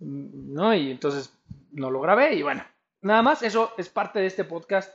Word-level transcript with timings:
¿no? 0.00 0.74
Y 0.74 0.90
entonces 0.90 1.32
no 1.70 1.90
lo 1.90 2.00
grabé 2.00 2.34
y 2.34 2.42
bueno, 2.42 2.64
nada 3.00 3.22
más, 3.22 3.42
eso 3.42 3.72
es 3.78 3.88
parte 3.88 4.18
de 4.18 4.26
este 4.26 4.44
podcast 4.44 4.92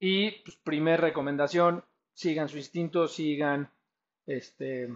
y 0.00 0.30
pues 0.42 0.56
primer 0.56 1.02
recomendación, 1.02 1.84
sigan 2.14 2.48
su 2.48 2.56
instinto, 2.56 3.06
sigan 3.06 3.70
este 4.26 4.88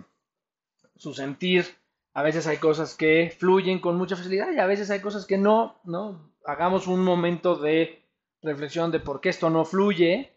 su 0.96 1.12
sentir. 1.12 1.66
A 2.14 2.22
veces 2.22 2.46
hay 2.46 2.56
cosas 2.56 2.94
que 2.94 3.34
fluyen 3.38 3.78
con 3.78 3.96
mucha 3.96 4.16
facilidad 4.16 4.50
y 4.52 4.58
a 4.58 4.66
veces 4.66 4.90
hay 4.90 5.00
cosas 5.00 5.26
que 5.26 5.38
no, 5.38 5.80
¿no? 5.84 6.32
Hagamos 6.46 6.86
un 6.86 7.04
momento 7.04 7.56
de 7.56 8.04
reflexión 8.40 8.90
de 8.90 9.00
por 9.00 9.20
qué 9.20 9.28
esto 9.28 9.50
no 9.50 9.64
fluye 9.64 10.32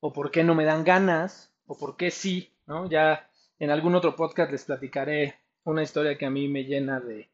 o 0.00 0.12
por 0.12 0.30
qué 0.30 0.44
no 0.44 0.54
me 0.54 0.64
dan 0.64 0.84
ganas 0.84 1.52
o 1.66 1.76
por 1.76 1.96
qué 1.96 2.10
sí, 2.10 2.54
¿no? 2.66 2.88
Ya 2.88 3.28
en 3.58 3.70
algún 3.70 3.94
otro 3.94 4.16
podcast 4.16 4.50
les 4.50 4.64
platicaré 4.64 5.45
una 5.66 5.82
historia 5.82 6.16
que 6.16 6.26
a 6.26 6.30
mí 6.30 6.48
me 6.48 6.64
llena 6.64 7.00
de, 7.00 7.28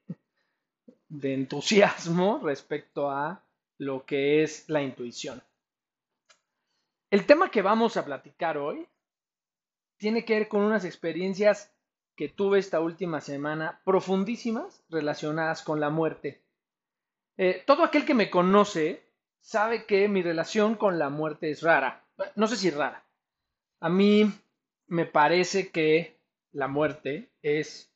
de 1.08 1.34
entusiasmo 1.34 2.40
respecto 2.42 3.10
a 3.10 3.42
lo 3.78 4.04
que 4.06 4.42
es 4.42 4.68
la 4.68 4.82
intuición. 4.82 5.42
El 7.10 7.26
tema 7.26 7.50
que 7.50 7.60
vamos 7.60 7.96
a 7.98 8.04
platicar 8.04 8.56
hoy 8.56 8.86
tiene 9.98 10.24
que 10.24 10.34
ver 10.34 10.48
con 10.48 10.62
unas 10.62 10.86
experiencias 10.86 11.70
que 12.16 12.28
tuve 12.28 12.58
esta 12.58 12.80
última 12.80 13.20
semana 13.20 13.80
profundísimas 13.84 14.82
relacionadas 14.88 15.62
con 15.62 15.78
la 15.78 15.90
muerte. 15.90 16.40
Eh, 17.36 17.62
todo 17.66 17.84
aquel 17.84 18.06
que 18.06 18.14
me 18.14 18.30
conoce 18.30 19.02
sabe 19.40 19.84
que 19.84 20.08
mi 20.08 20.22
relación 20.22 20.76
con 20.76 20.98
la 20.98 21.10
muerte 21.10 21.50
es 21.50 21.62
rara. 21.62 22.02
No 22.34 22.46
sé 22.46 22.56
si 22.56 22.70
rara. 22.70 23.04
A 23.80 23.90
mí 23.90 24.32
me 24.86 25.04
parece 25.04 25.70
que 25.70 26.16
la 26.52 26.68
muerte 26.68 27.30
es 27.42 27.91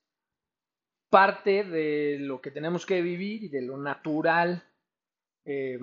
parte 1.11 1.65
de 1.65 2.19
lo 2.21 2.41
que 2.41 2.51
tenemos 2.51 2.87
que 2.87 3.03
vivir 3.03 3.45
y 3.45 3.49
de 3.49 3.62
lo 3.62 3.77
natural. 3.77 4.65
Eh, 5.45 5.79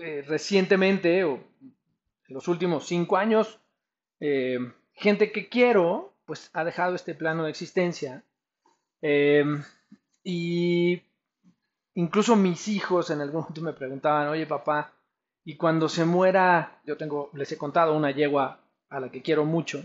eh, 0.00 0.22
recientemente, 0.26 1.24
o 1.24 1.34
en 1.34 2.34
los 2.34 2.48
últimos 2.48 2.86
cinco 2.86 3.16
años, 3.16 3.60
eh, 4.20 4.58
gente 4.92 5.32
que 5.32 5.48
quiero, 5.48 6.14
pues 6.24 6.50
ha 6.52 6.64
dejado 6.64 6.94
este 6.94 7.14
plano 7.14 7.44
de 7.44 7.50
existencia. 7.50 8.24
y 10.24 11.02
incluso 11.94 12.36
mis 12.36 12.68
hijos 12.68 13.10
en 13.10 13.20
algún 13.20 13.40
momento 13.42 13.62
me 13.62 13.72
preguntaban, 13.72 14.28
oye 14.28 14.46
papá, 14.46 14.92
y 15.44 15.56
cuando 15.56 15.88
se 15.88 16.04
muera, 16.04 16.80
yo 16.84 16.96
tengo, 16.96 17.30
les 17.32 17.50
he 17.52 17.56
contado 17.56 17.96
una 17.96 18.10
yegua 18.10 18.60
a 18.90 19.00
la 19.00 19.10
que 19.10 19.22
quiero 19.22 19.44
mucho, 19.44 19.82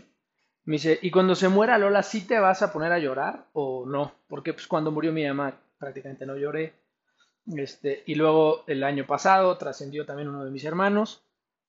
me 0.66 0.73
dice, 0.73 1.00
¿y 1.02 1.11
cuando 1.11 1.36
se 1.36 1.50
muera 1.50 1.78
Lola, 1.78 2.03
sí 2.03 2.25
te 2.25 2.39
vas 2.39 2.61
a 2.61 2.72
poner 2.72 2.92
a 2.92 3.00
llorar 3.00 3.47
o 3.53 3.86
no? 3.86 4.14
Porque 4.28 4.53
pues 4.53 4.67
cuando 4.67 4.92
murió 4.92 5.11
mi 5.11 5.25
mamá 5.25 5.59
prácticamente 5.78 6.25
no 6.25 6.38
lloré. 6.38 6.73
Este, 7.55 8.03
y 8.05 8.16
luego 8.16 8.64
el 8.67 8.83
año 8.83 9.05
pasado 9.05 9.58
trascendió 9.58 10.05
también 10.05 10.30
uno 10.30 10.45
de 10.45 10.52
mis 10.52 10.64
hermanos, 10.64 11.21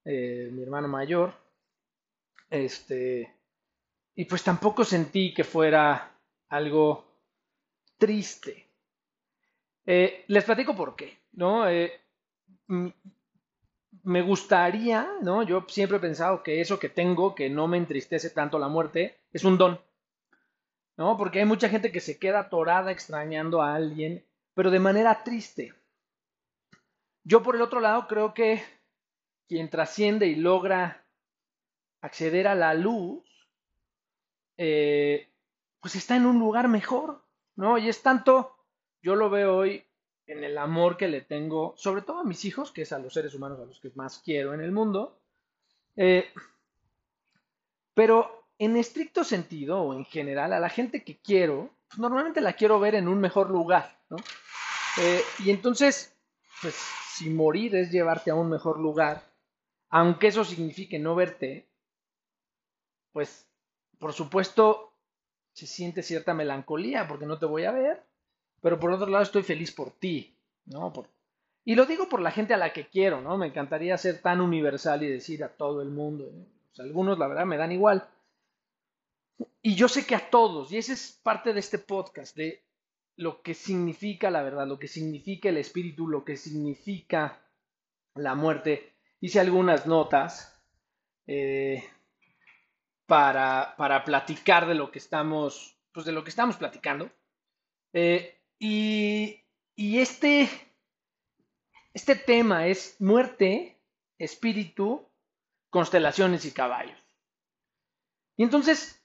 eh, 0.05 0.49
mi 0.53 0.63
hermano 0.63 0.87
mayor. 0.87 1.33
Este, 2.49 3.35
y 4.15 4.25
pues 4.27 4.45
tampoco 4.45 4.85
sentí 4.85 5.35
que 5.35 5.43
fuera 5.43 6.17
algo 6.49 7.05
triste. 7.99 8.69
Eh, 9.87 10.25
les 10.29 10.45
platico 10.45 10.77
por 10.77 10.95
qué, 10.95 11.19
¿no? 11.33 11.69
Eh, 11.69 12.01
me 14.05 14.21
gustaría, 14.21 15.09
¿no? 15.23 15.43
Yo 15.43 15.65
siempre 15.69 15.97
he 15.97 16.01
pensado 16.01 16.43
que 16.43 16.61
eso 16.61 16.79
que 16.79 16.91
tengo, 16.91 17.35
que 17.35 17.49
no 17.49 17.67
me 17.67 17.79
entristece 17.79 18.31
tanto 18.31 18.59
la 18.59 18.69
muerte, 18.69 19.19
es 19.33 19.45
un 19.45 19.57
don, 19.57 19.81
¿no? 20.97 21.17
Porque 21.17 21.41
hay 21.41 21.47
mucha 21.47 21.69
gente 21.69 21.91
que 21.91 22.01
se 22.01 22.19
queda 22.19 22.41
atorada 22.41 22.93
extrañando 22.93 23.63
a 23.63 23.75
alguien, 23.75 24.25
pero 24.53 24.71
de 24.71 24.79
manera 24.79 25.25
triste. 25.25 25.75
Yo 27.25 27.43
por 27.43 27.57
el 27.57 27.63
otro 27.63 27.81
lado 27.81 28.07
creo 28.07 28.35
que 28.35 28.63
quien 29.49 29.71
trasciende 29.71 30.27
y 30.27 30.37
logra 30.37 31.07
acceder 32.03 32.47
a 32.47 32.55
la 32.55 32.75
luz, 32.75 33.25
eh, 34.59 35.33
pues 35.81 35.97
está 35.97 36.17
en 36.17 36.27
un 36.27 36.39
lugar 36.39 36.69
mejor, 36.69 37.25
¿no? 37.57 37.79
Y 37.79 37.89
es 37.89 38.03
tanto, 38.03 38.55
yo 39.01 39.15
lo 39.15 39.31
veo 39.31 39.57
hoy 39.57 39.87
en 40.27 40.43
el 40.43 40.57
amor 40.59 40.97
que 40.97 41.09
le 41.09 41.21
tengo, 41.21 41.75
sobre 41.77 42.03
todo 42.03 42.21
a 42.21 42.25
mis 42.25 42.45
hijos, 42.45 42.73
que 42.73 42.83
es 42.83 42.93
a 42.93 42.99
los 42.99 43.13
seres 43.13 43.35
humanos 43.35 43.61
a 43.61 43.67
los 43.67 43.81
que 43.81 43.91
más 43.95 44.21
quiero 44.25 44.55
en 44.55 44.61
el 44.61 44.73
mundo. 44.73 45.19
Eh, 45.97 46.27
pero 47.95 48.49
en 48.59 48.77
estricto 48.77 49.25
sentido 49.25 49.81
o 49.83 49.95
en 49.95 50.05
general, 50.05 50.53
a 50.53 50.61
la 50.61 50.69
gente 50.69 51.05
que 51.05 51.19
quiero, 51.19 51.71
pues 51.89 51.99
normalmente 51.99 52.41
la 52.41 52.55
quiero 52.55 52.81
ver 52.81 52.95
en 52.95 53.09
un 53.09 53.21
mejor 53.21 53.51
lugar. 53.51 53.99
Eh, 55.01 55.23
y 55.41 55.51
entonces, 55.51 56.17
pues 56.63 56.75
si 56.75 57.31
morir 57.31 57.77
es 57.77 57.91
llevarte 57.91 58.31
a 58.31 58.35
un 58.35 58.49
mejor 58.49 58.79
lugar, 58.79 59.23
aunque 59.91 60.29
eso 60.29 60.45
signifique 60.45 60.99
no 60.99 61.15
verte, 61.15 61.69
pues 63.13 63.47
por 63.99 64.13
supuesto 64.13 64.93
se 65.53 65.67
siente 65.67 66.03
cierta 66.03 66.35
melancolía 66.35 67.07
porque 67.07 67.27
no 67.27 67.39
te 67.39 67.47
voy 67.47 67.65
a 67.65 67.71
ver, 67.71 68.03
pero 68.65 68.81
por 68.81 68.91
otro 68.91 69.09
lado 69.09 69.23
estoy 69.23 69.43
feliz 69.43 69.73
por 69.73 69.91
ti, 69.91 70.35
¿no? 70.65 70.91
Y 71.67 71.75
lo 71.75 71.85
digo 71.85 72.09
por 72.09 72.23
la 72.23 72.31
gente 72.31 72.55
a 72.55 72.57
la 72.57 72.73
que 72.73 72.89
quiero, 72.89 73.21
¿no? 73.21 73.37
Me 73.37 73.49
encantaría 73.49 73.99
ser 73.99 74.23
tan 74.23 74.41
universal 74.41 75.03
y 75.03 75.09
decir 75.11 75.45
a 75.45 75.51
todo 75.51 75.83
el 75.83 75.91
mundo. 75.91 76.33
¿eh? 76.33 76.81
algunos, 76.81 77.19
la 77.19 77.29
verdad, 77.29 77.45
me 77.45 77.59
dan 77.59 77.73
igual. 77.73 78.09
Y 79.61 79.75
yo 79.75 79.87
sé 79.87 80.07
que 80.07 80.15
a 80.15 80.31
todos, 80.31 80.73
y 80.73 80.79
esa 80.79 80.95
es 80.95 81.21
parte 81.23 81.53
de 81.53 81.61
este 81.61 81.79
podcast, 81.79 82.35
de 82.39 82.65
lo 83.17 83.43
que 83.43 83.53
significa 83.53 84.31
la 84.31 84.43
verdad, 84.43 84.67
lo 84.67 84.79
que 84.79 84.89
significa 84.89 85.51
el 85.51 85.59
espíritu, 85.59 86.09
lo 86.09 86.25
que 86.25 86.39
significa 86.39 87.47
la 88.15 88.35
muerte. 88.35 88.95
Hice 89.21 89.41
algunas 89.41 89.87
notas 89.87 90.59
eh, 91.27 91.85
para, 93.05 93.75
para 93.77 94.05
platicar 94.07 94.67
de 94.67 94.75
lo 94.75 94.91
que 94.91 95.01
estamos, 95.01 95.77
pues 95.93 96.07
de 96.07 96.13
lo 96.13 96.25
que 96.25 96.31
estamos 96.31 96.57
platicando. 96.57 97.11
Eh, 97.93 98.41
y, 98.67 99.99
este, 99.99 100.49
este 101.93 102.17
tema 102.17 102.67
es 102.67 102.99
muerte, 102.99 103.79
espíritu, 104.19 105.07
constelaciones 105.69 106.47
y 106.47 106.53
caballos. 106.53 106.99
Y 108.37 108.43
entonces, 108.43 109.05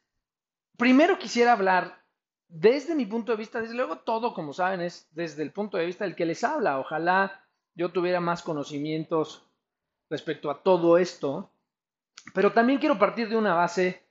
primero 0.77 1.19
quisiera 1.19 1.51
hablar 1.51 2.01
desde 2.47 2.95
mi 2.95 3.05
punto 3.05 3.33
de 3.33 3.37
vista, 3.37 3.59
desde 3.59 3.75
luego 3.75 3.99
todo, 3.99 4.33
como 4.33 4.53
saben, 4.53 4.79
es 4.79 5.09
desde 5.11 5.43
el 5.43 5.51
punto 5.51 5.77
de 5.77 5.87
vista 5.87 6.05
del 6.05 6.15
que 6.15 6.25
les 6.25 6.43
habla. 6.45 6.79
Ojalá 6.79 7.45
yo 7.75 7.91
tuviera 7.91 8.21
más 8.21 8.41
conocimientos 8.41 9.45
respecto 10.09 10.49
a 10.49 10.63
todo 10.63 10.97
esto, 10.97 11.51
pero 12.33 12.53
también 12.53 12.79
quiero 12.79 12.97
partir 12.97 13.27
de 13.27 13.35
una 13.35 13.55
base 13.55 14.07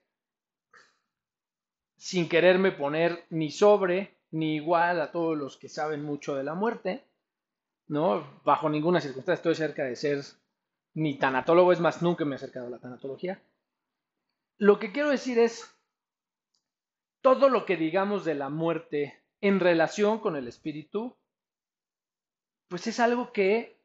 sin 1.96 2.28
quererme 2.28 2.70
poner 2.70 3.24
ni 3.30 3.50
sobre 3.50 4.17
ni 4.30 4.56
igual 4.56 5.00
a 5.00 5.10
todos 5.10 5.36
los 5.36 5.56
que 5.56 5.68
saben 5.68 6.04
mucho 6.04 6.34
de 6.34 6.44
la 6.44 6.54
muerte, 6.54 7.04
¿no? 7.86 8.40
Bajo 8.44 8.68
ninguna 8.68 9.00
circunstancia 9.00 9.38
estoy 9.38 9.54
cerca 9.54 9.84
de 9.84 9.96
ser 9.96 10.22
ni 10.94 11.18
tanatólogo, 11.18 11.72
es 11.72 11.80
más, 11.80 12.02
nunca 12.02 12.24
me 12.24 12.34
he 12.34 12.36
acercado 12.36 12.66
a 12.66 12.70
la 12.70 12.78
tanatología. 12.78 13.40
Lo 14.58 14.78
que 14.78 14.92
quiero 14.92 15.10
decir 15.10 15.38
es, 15.38 15.72
todo 17.20 17.48
lo 17.48 17.64
que 17.64 17.76
digamos 17.76 18.24
de 18.24 18.34
la 18.34 18.48
muerte 18.48 19.22
en 19.40 19.60
relación 19.60 20.18
con 20.18 20.36
el 20.36 20.48
espíritu, 20.48 21.16
pues 22.68 22.86
es 22.86 23.00
algo 23.00 23.32
que 23.32 23.80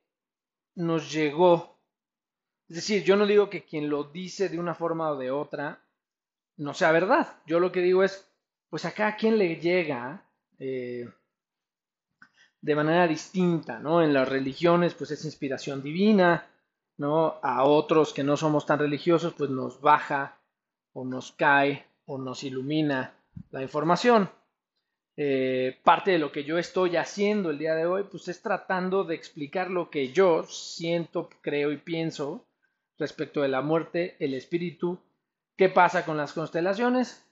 nos 0.75 1.11
llegó. 1.11 1.77
Es 2.67 2.77
decir, 2.77 3.03
yo 3.03 3.15
no 3.15 3.25
digo 3.25 3.49
que 3.49 3.63
quien 3.63 3.89
lo 3.89 4.05
dice 4.05 4.49
de 4.49 4.59
una 4.59 4.75
forma 4.75 5.11
o 5.11 5.17
de 5.17 5.31
otra 5.31 5.83
no 6.57 6.73
sea 6.73 6.91
verdad. 6.91 7.41
Yo 7.45 7.59
lo 7.59 7.71
que 7.71 7.81
digo 7.81 8.03
es, 8.03 8.29
pues 8.69 8.85
a 8.85 9.15
quien 9.15 9.37
le 9.37 9.57
llega 9.57 10.25
eh, 10.59 11.09
de 12.61 12.75
manera 12.75 13.07
distinta, 13.07 13.79
¿no? 13.79 14.01
En 14.01 14.13
las 14.13 14.27
religiones, 14.29 14.93
pues 14.93 15.11
es 15.11 15.25
inspiración 15.25 15.83
divina, 15.83 16.47
¿no? 16.97 17.39
A 17.43 17.63
otros 17.65 18.13
que 18.13 18.23
no 18.23 18.37
somos 18.37 18.65
tan 18.65 18.79
religiosos, 18.79 19.33
pues 19.33 19.49
nos 19.49 19.81
baja 19.81 20.37
o 20.93 21.03
nos 21.05 21.31
cae 21.33 21.85
o 22.05 22.17
nos 22.17 22.43
ilumina 22.43 23.13
la 23.51 23.61
información. 23.61 24.29
eh, 25.15 25.79
parte 25.83 26.11
de 26.11 26.17
lo 26.19 26.31
que 26.31 26.43
yo 26.43 26.57
estoy 26.57 26.97
haciendo 26.97 27.49
el 27.51 27.59
día 27.59 27.75
de 27.75 27.85
hoy, 27.85 28.03
pues 28.09 28.27
es 28.27 28.41
tratando 28.41 29.03
de 29.03 29.15
explicar 29.15 29.69
lo 29.69 29.89
que 29.89 30.11
yo 30.11 30.43
siento, 30.45 31.29
creo 31.41 31.71
y 31.71 31.77
pienso 31.77 32.45
respecto 32.97 33.41
de 33.41 33.49
la 33.49 33.61
muerte, 33.61 34.15
el 34.19 34.33
espíritu, 34.33 34.99
qué 35.57 35.69
pasa 35.69 36.05
con 36.05 36.17
las 36.17 36.33
constelaciones 36.33 37.23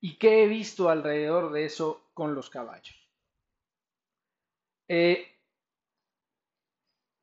y 0.00 0.16
qué 0.16 0.44
he 0.44 0.46
visto 0.46 0.88
alrededor 0.88 1.52
de 1.52 1.64
eso 1.64 2.10
con 2.14 2.34
los 2.34 2.50
caballos. 2.50 2.96
Eh, 4.88 5.26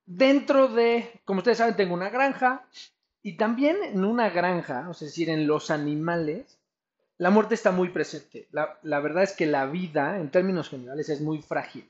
dentro 0.06 0.68
de, 0.68 1.22
como 1.26 1.40
ustedes 1.40 1.58
saben, 1.58 1.76
tengo 1.76 1.94
una 1.94 2.10
granja 2.10 2.68
y 3.22 3.38
también 3.38 3.78
en 3.84 4.06
una 4.06 4.30
granja, 4.30 4.88
es 4.92 5.00
decir, 5.00 5.30
en 5.30 5.48
los 5.48 5.72
animales, 5.72 6.60
la 7.18 7.30
muerte 7.30 7.56
está 7.56 7.72
muy 7.72 7.90
presente. 7.90 8.48
La, 8.52 9.00
verdad 9.00 9.24
es 9.24 9.34
que 9.34 9.46
la 9.46 9.66
vida, 9.66 10.20
en 10.20 10.30
términos 10.30 10.70
generales, 10.70 11.10
es 11.10 11.22
muy 11.22 11.42
frágil. 11.42 11.90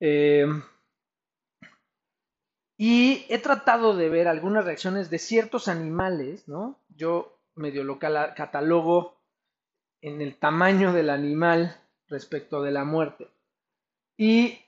Eh, 0.00 0.46
y 2.76 3.26
he 3.28 3.38
tratado 3.38 3.96
de 3.96 4.08
ver 4.08 4.28
algunas 4.28 4.64
reacciones 4.64 5.10
de 5.10 5.18
ciertos 5.18 5.68
animales, 5.68 6.48
¿no? 6.48 6.78
Yo 6.96 7.38
medio 7.54 7.82
lo 7.84 7.98
catalogo 7.98 9.17
en 10.00 10.20
el 10.20 10.38
tamaño 10.38 10.92
del 10.92 11.10
animal 11.10 11.76
respecto 12.08 12.62
de 12.62 12.72
la 12.72 12.84
muerte. 12.84 13.28
Y 14.16 14.58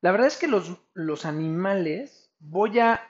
la 0.00 0.12
verdad 0.12 0.28
es 0.28 0.36
que 0.36 0.48
los, 0.48 0.76
los 0.94 1.24
animales, 1.24 2.30
voy 2.38 2.78
a 2.78 3.00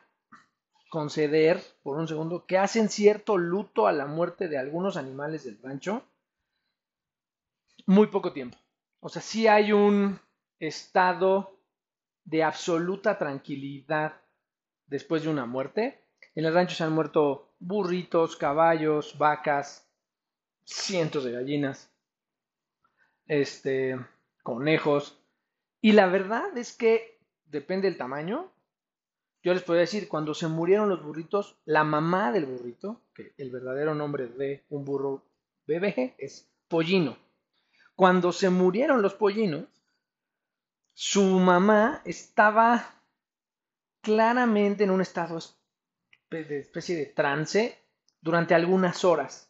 conceder 0.90 1.62
por 1.82 1.98
un 1.98 2.08
segundo 2.08 2.46
que 2.46 2.58
hacen 2.58 2.88
cierto 2.88 3.36
luto 3.36 3.86
a 3.86 3.92
la 3.92 4.06
muerte 4.06 4.48
de 4.48 4.58
algunos 4.58 4.96
animales 4.96 5.44
del 5.44 5.60
rancho 5.62 6.02
muy 7.86 8.08
poco 8.08 8.32
tiempo. 8.32 8.58
O 9.00 9.08
sea, 9.08 9.22
sí 9.22 9.46
hay 9.46 9.72
un 9.72 10.18
estado 10.58 11.60
de 12.24 12.42
absoluta 12.42 13.18
tranquilidad 13.18 14.20
después 14.86 15.22
de 15.22 15.28
una 15.28 15.46
muerte. 15.46 16.04
En 16.34 16.44
el 16.44 16.54
rancho 16.54 16.74
se 16.74 16.84
han 16.84 16.92
muerto 16.92 17.54
burritos, 17.58 18.36
caballos, 18.36 19.16
vacas, 19.18 19.85
cientos 20.66 21.24
de 21.24 21.32
gallinas, 21.32 21.90
este, 23.26 23.98
conejos. 24.42 25.18
Y 25.80 25.92
la 25.92 26.06
verdad 26.06 26.56
es 26.58 26.76
que 26.76 27.18
depende 27.46 27.88
del 27.88 27.96
tamaño, 27.96 28.52
yo 29.42 29.54
les 29.54 29.62
puedo 29.62 29.78
decir, 29.78 30.08
cuando 30.08 30.34
se 30.34 30.48
murieron 30.48 30.88
los 30.88 31.04
burritos, 31.04 31.56
la 31.64 31.84
mamá 31.84 32.32
del 32.32 32.46
burrito, 32.46 33.00
que 33.14 33.32
el 33.38 33.50
verdadero 33.50 33.94
nombre 33.94 34.26
de 34.26 34.64
un 34.70 34.84
burro 34.84 35.22
bebé 35.66 36.16
es 36.18 36.50
pollino. 36.66 37.16
Cuando 37.94 38.32
se 38.32 38.50
murieron 38.50 39.02
los 39.02 39.14
pollinos, 39.14 39.66
su 40.92 41.22
mamá 41.22 42.02
estaba 42.04 42.96
claramente 44.00 44.84
en 44.84 44.90
un 44.90 45.00
estado 45.00 45.38
de 46.30 46.58
especie 46.58 46.96
de 46.96 47.06
trance 47.06 47.78
durante 48.20 48.54
algunas 48.54 49.04
horas. 49.04 49.48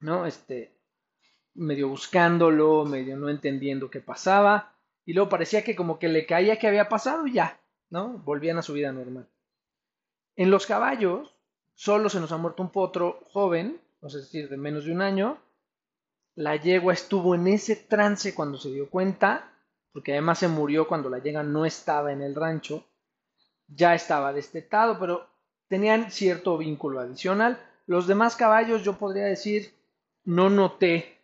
¿No? 0.00 0.26
Este, 0.26 0.78
medio 1.54 1.88
buscándolo, 1.88 2.84
medio 2.84 3.16
no 3.16 3.28
entendiendo 3.28 3.90
qué 3.90 4.00
pasaba. 4.00 4.74
Y 5.04 5.12
luego 5.12 5.28
parecía 5.28 5.64
que 5.64 5.74
como 5.74 5.98
que 5.98 6.08
le 6.08 6.26
caía 6.26 6.58
que 6.58 6.68
había 6.68 6.88
pasado 6.88 7.26
y 7.26 7.32
ya, 7.32 7.58
¿no? 7.90 8.18
Volvían 8.18 8.58
a 8.58 8.62
su 8.62 8.74
vida 8.74 8.92
normal. 8.92 9.26
En 10.36 10.50
los 10.50 10.66
caballos, 10.66 11.34
solo 11.74 12.08
se 12.08 12.20
nos 12.20 12.30
ha 12.32 12.36
muerto 12.36 12.62
un 12.62 12.70
potro 12.70 13.24
joven, 13.32 13.80
es 14.02 14.12
decir, 14.12 14.48
de 14.48 14.56
menos 14.56 14.84
de 14.84 14.92
un 14.92 15.02
año. 15.02 15.38
La 16.34 16.56
yegua 16.56 16.92
estuvo 16.92 17.34
en 17.34 17.48
ese 17.48 17.74
trance 17.74 18.34
cuando 18.34 18.58
se 18.58 18.70
dio 18.70 18.88
cuenta, 18.88 19.50
porque 19.92 20.12
además 20.12 20.38
se 20.38 20.48
murió 20.48 20.86
cuando 20.86 21.08
la 21.08 21.18
yegua 21.18 21.42
no 21.42 21.64
estaba 21.64 22.12
en 22.12 22.22
el 22.22 22.34
rancho. 22.34 22.84
Ya 23.66 23.94
estaba 23.94 24.32
destetado, 24.32 24.98
pero 25.00 25.26
tenían 25.68 26.10
cierto 26.12 26.56
vínculo 26.56 27.00
adicional. 27.00 27.58
Los 27.86 28.06
demás 28.06 28.36
caballos, 28.36 28.84
yo 28.84 28.98
podría 28.98 29.24
decir, 29.24 29.74
no 30.28 30.50
noté 30.50 31.22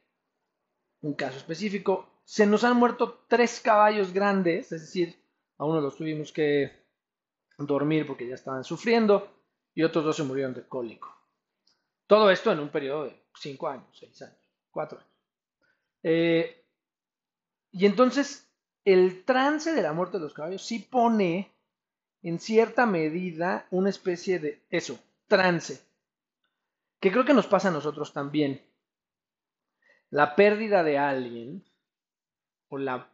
un 1.03 1.12
caso 1.12 1.37
específico. 1.37 2.09
Se 2.25 2.47
nos 2.47 2.65
han 2.65 2.79
muerto 2.79 3.27
tres 3.29 3.61
caballos 3.61 4.15
grandes, 4.15 4.73
es 4.73 4.81
decir, 4.81 5.15
a 5.59 5.67
uno 5.67 5.83
los 5.83 5.97
tuvimos 5.97 6.33
que 6.33 6.73
dormir 7.59 8.06
porque 8.06 8.27
ya 8.27 8.35
estaban 8.35 8.65
sufriendo 8.65 9.29
y 9.75 9.83
otros 9.83 10.05
dos 10.05 10.17
se 10.17 10.23
murieron 10.23 10.55
de 10.55 10.67
cólico. 10.67 11.15
Todo 12.06 12.31
esto 12.31 12.51
en 12.51 12.61
un 12.61 12.71
periodo 12.71 13.05
de 13.05 13.23
5 13.39 13.69
años, 13.69 13.87
6 13.93 14.23
años, 14.23 14.39
4 14.71 14.99
años. 14.99 15.11
Eh, 16.03 16.65
y 17.73 17.85
entonces 17.85 18.49
el 18.87 19.25
trance 19.25 19.75
de 19.75 19.83
la 19.83 19.93
muerte 19.93 20.17
de 20.17 20.25
los 20.25 20.33
caballos 20.33 20.65
sí 20.65 20.79
pone 20.79 21.53
en 22.23 22.41
cierta 22.41 22.87
medida 22.87 23.67
una 23.71 23.91
especie 23.91 24.39
de 24.39 24.62
eso, 24.71 24.99
trance, 25.29 25.83
que 27.01 27.12
creo 27.12 27.27
que 27.27 27.35
nos 27.35 27.47
pasa 27.47 27.69
a 27.69 27.73
nosotros 27.73 28.15
también. 28.15 28.62
La 30.15 30.37
pérdida 30.37 30.85
de 30.85 30.97
alguien 30.97 31.65
o 32.69 32.79
la, 32.79 33.11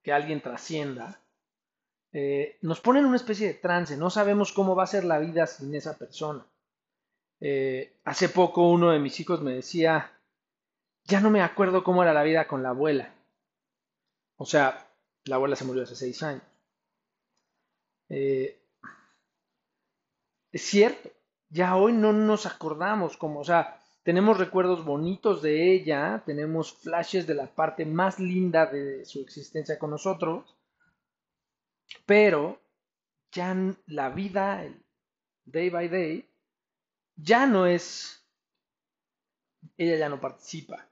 que 0.00 0.12
alguien 0.12 0.40
trascienda 0.40 1.20
eh, 2.12 2.56
nos 2.62 2.80
pone 2.80 3.00
en 3.00 3.06
una 3.06 3.16
especie 3.16 3.48
de 3.48 3.54
trance, 3.54 3.96
no 3.96 4.10
sabemos 4.10 4.52
cómo 4.52 4.76
va 4.76 4.84
a 4.84 4.86
ser 4.86 5.02
la 5.02 5.18
vida 5.18 5.48
sin 5.48 5.74
esa 5.74 5.98
persona. 5.98 6.46
Eh, 7.40 7.96
hace 8.04 8.28
poco 8.28 8.70
uno 8.70 8.92
de 8.92 9.00
mis 9.00 9.18
hijos 9.18 9.42
me 9.42 9.54
decía, 9.54 10.12
ya 11.02 11.18
no 11.18 11.30
me 11.30 11.42
acuerdo 11.42 11.82
cómo 11.82 12.04
era 12.04 12.14
la 12.14 12.22
vida 12.22 12.46
con 12.46 12.62
la 12.62 12.68
abuela. 12.68 13.12
O 14.36 14.46
sea, 14.46 14.86
la 15.24 15.34
abuela 15.34 15.56
se 15.56 15.64
murió 15.64 15.82
hace 15.82 15.96
seis 15.96 16.22
años. 16.22 16.44
Eh, 18.08 18.62
es 20.52 20.62
cierto, 20.62 21.10
ya 21.48 21.74
hoy 21.74 21.92
no 21.92 22.12
nos 22.12 22.46
acordamos 22.46 23.16
como, 23.16 23.40
o 23.40 23.44
sea, 23.44 23.83
tenemos 24.04 24.38
recuerdos 24.38 24.84
bonitos 24.84 25.40
de 25.40 25.72
ella, 25.72 26.22
tenemos 26.26 26.74
flashes 26.74 27.26
de 27.26 27.34
la 27.34 27.46
parte 27.46 27.86
más 27.86 28.20
linda 28.20 28.66
de 28.66 29.04
su 29.06 29.20
existencia 29.20 29.78
con 29.78 29.90
nosotros, 29.90 30.54
pero 32.04 32.60
ya 33.32 33.56
la 33.86 34.10
vida, 34.10 34.62
day 35.46 35.70
by 35.70 35.88
day, 35.88 36.28
ya 37.16 37.46
no 37.46 37.66
es, 37.66 38.22
ella 39.78 39.96
ya 39.96 40.10
no 40.10 40.20
participa. 40.20 40.86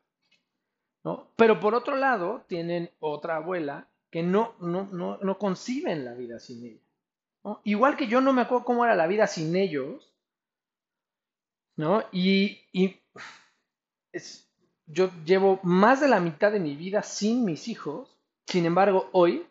¿no? 1.05 1.29
Pero 1.37 1.61
por 1.61 1.75
otro 1.75 1.97
lado, 1.97 2.45
tienen 2.49 2.91
otra 2.99 3.37
abuela 3.37 3.89
que 4.11 4.23
no, 4.23 4.55
no, 4.59 4.89
no, 4.91 5.19
no 5.19 5.39
conciben 5.39 6.07
la 6.07 6.15
vida 6.15 6.39
sin 6.39 6.65
ella. 6.65 6.81
Igual 7.65 7.97
que 7.97 8.07
yo 8.07 8.23
no 8.23 8.33
me 8.33 8.43
acuerdo 8.43 8.65
cómo 8.65 8.85
era 8.87 8.95
la 8.95 9.07
vida 9.07 9.27
sin 9.27 9.55
ellos, 9.57 10.15
¿no? 11.77 12.05
Y, 12.13 12.61
y 12.73 13.02
yo 14.87 15.11
llevo 15.25 15.61
más 15.63 16.01
de 16.01 16.09
la 16.09 16.21
mitad 16.21 16.53
de 16.53 16.61
mi 16.61 16.77
vida 16.77 17.03
sin 17.03 17.45
mis 17.45 17.69
hijos, 17.69 18.17
sin 18.47 18.67
embargo, 18.67 19.09
hoy 19.13 19.47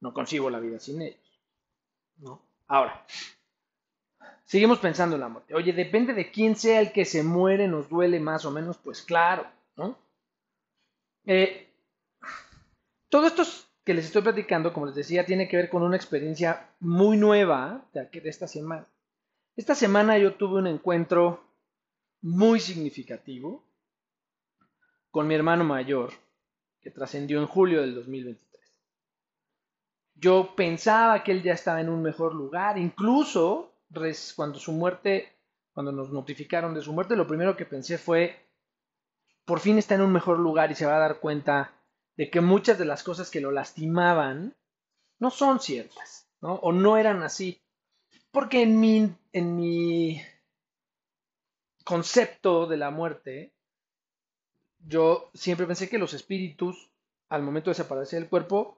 no 0.00 0.12
consigo 0.12 0.50
la 0.50 0.60
vida 0.60 0.78
sin 0.78 1.02
ellos. 1.02 1.40
¿no? 2.18 2.42
Ahora, 2.66 3.04
seguimos 4.44 4.78
pensando 4.78 5.16
en 5.16 5.20
la 5.20 5.28
muerte. 5.28 5.54
Oye, 5.54 5.72
depende 5.72 6.12
de 6.12 6.30
quién 6.30 6.56
sea 6.56 6.80
el 6.80 6.92
que 6.92 7.04
se 7.04 7.22
muere, 7.22 7.68
nos 7.68 7.88
duele 7.88 8.20
más 8.20 8.44
o 8.44 8.50
menos, 8.50 8.76
pues 8.78 9.02
claro, 9.02 9.46
¿no? 9.76 9.96
Eh, 11.24 11.68
todo 13.08 13.26
esto 13.26 13.42
que 13.84 13.94
les 13.94 14.04
estoy 14.06 14.22
platicando, 14.22 14.72
como 14.72 14.86
les 14.86 14.94
decía, 14.94 15.24
tiene 15.24 15.48
que 15.48 15.56
ver 15.56 15.70
con 15.70 15.82
una 15.82 15.96
experiencia 15.96 16.70
muy 16.80 17.16
nueva 17.16 17.86
de 17.92 18.08
esta 18.24 18.46
semana. 18.46 18.86
Esta 19.56 19.74
semana 19.74 20.18
yo 20.18 20.34
tuve 20.34 20.58
un 20.58 20.66
encuentro 20.66 21.47
muy 22.20 22.60
significativo 22.60 23.64
con 25.10 25.26
mi 25.26 25.34
hermano 25.34 25.64
mayor, 25.64 26.12
que 26.80 26.90
trascendió 26.90 27.40
en 27.40 27.46
julio 27.46 27.80
del 27.80 27.94
2023. 27.94 28.48
Yo 30.14 30.54
pensaba 30.54 31.22
que 31.22 31.32
él 31.32 31.42
ya 31.42 31.52
estaba 31.52 31.80
en 31.80 31.88
un 31.88 32.02
mejor 32.02 32.34
lugar, 32.34 32.78
incluso 32.78 33.72
cuando 34.36 34.58
su 34.58 34.72
muerte, 34.72 35.32
cuando 35.72 35.92
nos 35.92 36.10
notificaron 36.10 36.74
de 36.74 36.82
su 36.82 36.92
muerte, 36.92 37.16
lo 37.16 37.26
primero 37.26 37.56
que 37.56 37.64
pensé 37.64 37.98
fue, 37.98 38.36
por 39.44 39.60
fin 39.60 39.78
está 39.78 39.94
en 39.94 40.02
un 40.02 40.12
mejor 40.12 40.38
lugar 40.38 40.70
y 40.70 40.74
se 40.74 40.86
va 40.86 40.96
a 40.96 41.00
dar 41.00 41.20
cuenta 41.20 41.72
de 42.16 42.30
que 42.30 42.40
muchas 42.40 42.78
de 42.78 42.84
las 42.84 43.02
cosas 43.02 43.30
que 43.30 43.40
lo 43.40 43.50
lastimaban 43.50 44.54
no 45.18 45.30
son 45.30 45.60
ciertas, 45.60 46.28
¿no? 46.40 46.54
O 46.56 46.72
no 46.72 46.96
eran 46.96 47.22
así. 47.22 47.60
Porque 48.30 48.62
en 48.62 48.78
mi, 48.78 49.14
en 49.32 49.56
mi 49.56 50.20
concepto 51.88 52.66
de 52.66 52.76
la 52.76 52.90
muerte, 52.90 53.54
yo 54.86 55.30
siempre 55.32 55.66
pensé 55.66 55.88
que 55.88 55.96
los 55.96 56.12
espíritus, 56.12 56.90
al 57.30 57.42
momento 57.42 57.70
de 57.70 57.76
separarse 57.76 58.16
del 58.16 58.28
cuerpo, 58.28 58.76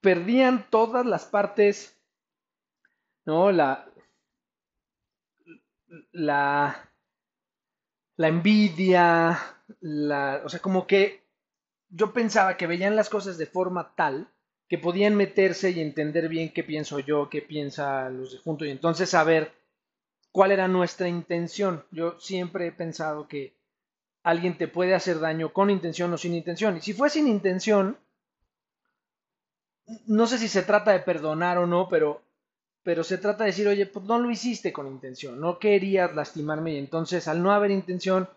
perdían 0.00 0.70
todas 0.70 1.04
las 1.04 1.26
partes, 1.26 2.00
¿no? 3.26 3.52
La, 3.52 3.92
la, 6.12 6.90
la 8.16 8.28
envidia, 8.28 9.38
la, 9.80 10.40
o 10.46 10.48
sea, 10.48 10.60
como 10.60 10.86
que 10.86 11.24
yo 11.90 12.14
pensaba 12.14 12.56
que 12.56 12.66
veían 12.66 12.96
las 12.96 13.10
cosas 13.10 13.36
de 13.36 13.44
forma 13.44 13.94
tal 13.94 14.28
que 14.66 14.78
podían 14.78 15.14
meterse 15.14 15.72
y 15.72 15.80
entender 15.80 16.30
bien 16.30 16.54
qué 16.54 16.64
pienso 16.64 17.00
yo, 17.00 17.28
qué 17.28 17.42
piensa 17.42 18.08
los 18.08 18.32
de 18.32 18.38
junto 18.38 18.64
y 18.64 18.70
entonces 18.70 19.10
saber 19.10 19.57
cuál 20.32 20.52
era 20.52 20.68
nuestra 20.68 21.08
intención. 21.08 21.84
Yo 21.90 22.18
siempre 22.20 22.66
he 22.66 22.72
pensado 22.72 23.28
que 23.28 23.54
alguien 24.22 24.58
te 24.58 24.68
puede 24.68 24.94
hacer 24.94 25.20
daño 25.20 25.52
con 25.52 25.70
intención 25.70 26.12
o 26.12 26.18
sin 26.18 26.34
intención. 26.34 26.76
Y 26.76 26.80
si 26.80 26.92
fue 26.92 27.10
sin 27.10 27.26
intención, 27.28 27.98
no 30.06 30.26
sé 30.26 30.38
si 30.38 30.48
se 30.48 30.62
trata 30.62 30.92
de 30.92 31.00
perdonar 31.00 31.58
o 31.58 31.66
no, 31.66 31.88
pero, 31.88 32.22
pero 32.82 33.04
se 33.04 33.18
trata 33.18 33.44
de 33.44 33.50
decir, 33.50 33.66
oye, 33.68 33.86
pues 33.86 34.04
no 34.04 34.18
lo 34.18 34.30
hiciste 34.30 34.72
con 34.72 34.86
intención, 34.86 35.40
no 35.40 35.58
querías 35.58 36.14
lastimarme 36.14 36.74
y 36.74 36.78
entonces 36.78 37.26
al 37.26 37.42
no 37.42 37.52
haber 37.52 37.70
intención, 37.70 38.28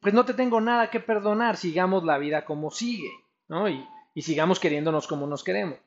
pues 0.00 0.14
no 0.14 0.24
te 0.24 0.34
tengo 0.34 0.60
nada 0.60 0.90
que 0.90 1.00
perdonar, 1.00 1.56
sigamos 1.56 2.04
la 2.04 2.18
vida 2.18 2.44
como 2.44 2.70
sigue, 2.70 3.10
¿no? 3.48 3.68
Y, 3.68 3.86
y 4.14 4.22
sigamos 4.22 4.60
queriéndonos 4.60 5.06
como 5.06 5.26
nos 5.26 5.44
queremos. 5.44 5.78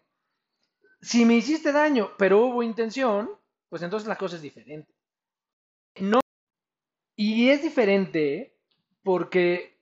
Si 1.02 1.26
me 1.26 1.36
hiciste 1.36 1.72
daño, 1.72 2.12
pero 2.18 2.46
hubo 2.46 2.64
intención, 2.64 3.30
pues 3.70 3.82
entonces 3.82 4.08
la 4.08 4.18
cosa 4.18 4.36
es 4.36 4.42
diferente. 4.42 4.94
No, 6.00 6.20
y 7.16 7.50
es 7.50 7.64
diferente 7.64 8.54
porque 9.04 9.76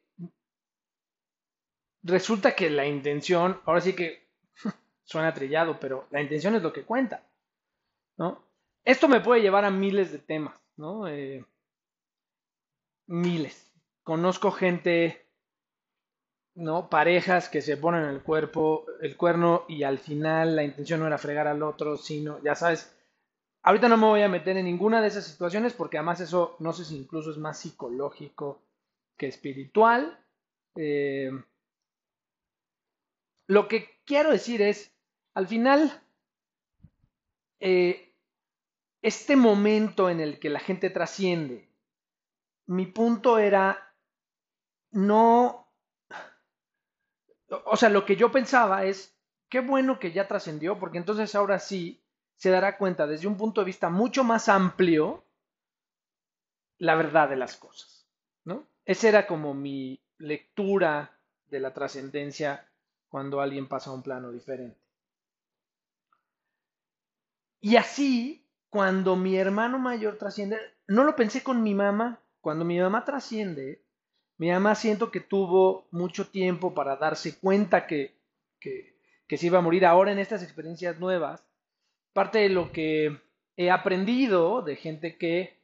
resulta 2.01 2.56
que 2.56 2.70
la 2.70 2.86
intención, 2.86 3.60
ahora 3.65 3.82
sí 3.82 3.94
que 3.94 4.30
suena 5.04 5.34
trillado, 5.34 5.77
pero 5.80 6.08
la 6.12 6.22
intención 6.22 6.56
es 6.56 6.63
lo 6.63 6.72
que 6.72 6.86
cuenta, 6.86 7.27
¿no? 8.18 8.42
Esto 8.86 9.10
me 9.10 9.20
puede 9.20 9.42
llevar 9.42 9.65
a 9.65 9.72
miles 9.72 10.13
de 10.13 10.20
temas, 10.20 10.58
¿no? 10.77 11.08
Eh, 11.10 11.46
miles. 13.08 13.70
Conozco 14.04 14.51
gente, 14.51 15.27
¿no? 16.54 16.89
Parejas 16.89 17.50
que 17.50 17.62
se 17.62 17.75
ponen 17.75 18.06
el 18.06 18.22
cuerpo, 18.22 18.86
el 19.01 19.18
cuerno 19.18 19.65
y 19.68 19.84
al 19.84 19.98
final 19.98 20.56
la 20.56 20.63
intención 20.63 21.01
no 21.01 21.08
era 21.08 21.18
fregar 21.18 21.48
al 21.48 21.63
otro, 21.63 21.98
sino, 21.98 22.42
ya 22.44 22.56
sabes, 22.56 22.96
ahorita 23.65 23.89
no 23.89 23.98
me 23.98 24.05
voy 24.05 24.22
a 24.22 24.29
meter 24.29 24.55
en 24.57 24.65
ninguna 24.65 25.01
de 25.01 25.07
esas 25.07 25.25
situaciones 25.25 25.74
porque 25.74 25.98
además 25.98 26.22
eso, 26.22 26.55
no 26.60 26.72
sé 26.72 26.86
si 26.86 26.95
incluso 26.95 27.31
es 27.31 27.38
más 27.38 27.60
psicológico 27.60 28.62
que 29.17 29.27
espiritual. 29.27 30.24
Eh, 30.75 31.31
lo 33.48 33.67
que 33.67 33.89
quiero 34.05 34.31
decir 34.31 34.62
es, 34.62 34.91
al 35.34 35.48
final, 35.48 36.00
eh, 37.60 38.13
este 39.01 39.36
momento 39.36 40.12
en 40.12 40.19
el 40.19 40.39
que 40.39 40.51
la 40.51 40.60
gente 40.60 40.91
trasciende, 40.91 41.67
mi 42.67 42.86
punto 42.86 43.39
era 43.39 43.93
no, 44.91 45.67
o 47.65 47.75
sea, 47.75 47.89
lo 47.89 48.05
que 48.05 48.15
yo 48.15 48.31
pensaba 48.31 48.86
es, 48.86 49.17
qué 49.50 49.60
bueno 49.60 50.00
que 50.00 50.12
ya 50.12 50.27
trascendió, 50.27 50.77
porque 50.77 51.00
entonces 51.00 51.34
ahora 51.34 51.57
sí 51.57 52.04
se 52.36 52.50
dará 52.50 52.77
cuenta 52.77 53.08
desde 53.08 53.27
un 53.27 53.38
punto 53.38 53.62
de 53.62 53.65
vista 53.65 53.89
mucho 53.89 54.24
más 54.24 54.50
amplio 54.50 55.24
la 56.77 56.96
verdad 56.96 57.30
de 57.30 57.38
las 57.38 57.56
cosas, 57.56 58.08
¿no? 58.44 58.68
Esa 58.86 59.10
era 59.10 59.27
como 59.27 59.54
mi 59.54 60.00
lectura 60.18 61.18
de 61.50 61.60
la 61.60 61.74
trascendencia 61.74 62.68
cuando 63.10 63.39
alguien 63.39 63.68
pasa 63.68 63.89
a 63.89 63.94
un 63.94 64.04
plano 64.04 64.32
diferente. 64.32 64.77
Y 67.62 67.77
así, 67.77 68.46
cuando 68.70 69.15
mi 69.15 69.38
hermano 69.38 69.80
mayor 69.80 70.18
trasciende, 70.18 70.60
no 70.88 71.04
lo 71.04 71.15
pensé 71.15 71.44
con 71.44 71.63
mi 71.63 71.74
mamá, 71.74 72.20
cuando 72.42 72.65
mi 72.65 72.80
mamá 72.80 73.06
trasciende, 73.06 73.82
mi 74.38 74.51
mamá 74.51 74.75
siento 74.75 75.12
que 75.12 75.22
tuvo 75.22 75.88
mucho 75.92 76.27
tiempo 76.27 76.74
para 76.74 76.98
darse 76.98 77.39
cuenta 77.39 77.88
que, 77.88 78.20
que, 78.60 79.00
que 79.27 79.38
se 79.38 79.48
iba 79.48 79.60
a 79.60 79.62
morir 79.62 79.86
ahora 79.86 80.12
en 80.12 80.20
estas 80.20 80.44
experiencias 80.44 81.00
nuevas. 81.00 81.45
Parte 82.15 82.39
de 82.39 82.48
lo 82.48 82.72
que 82.72 83.19
he 83.57 83.69
aprendido 83.69 84.62
de 84.62 84.77
gente 84.77 85.17
que 85.17 85.60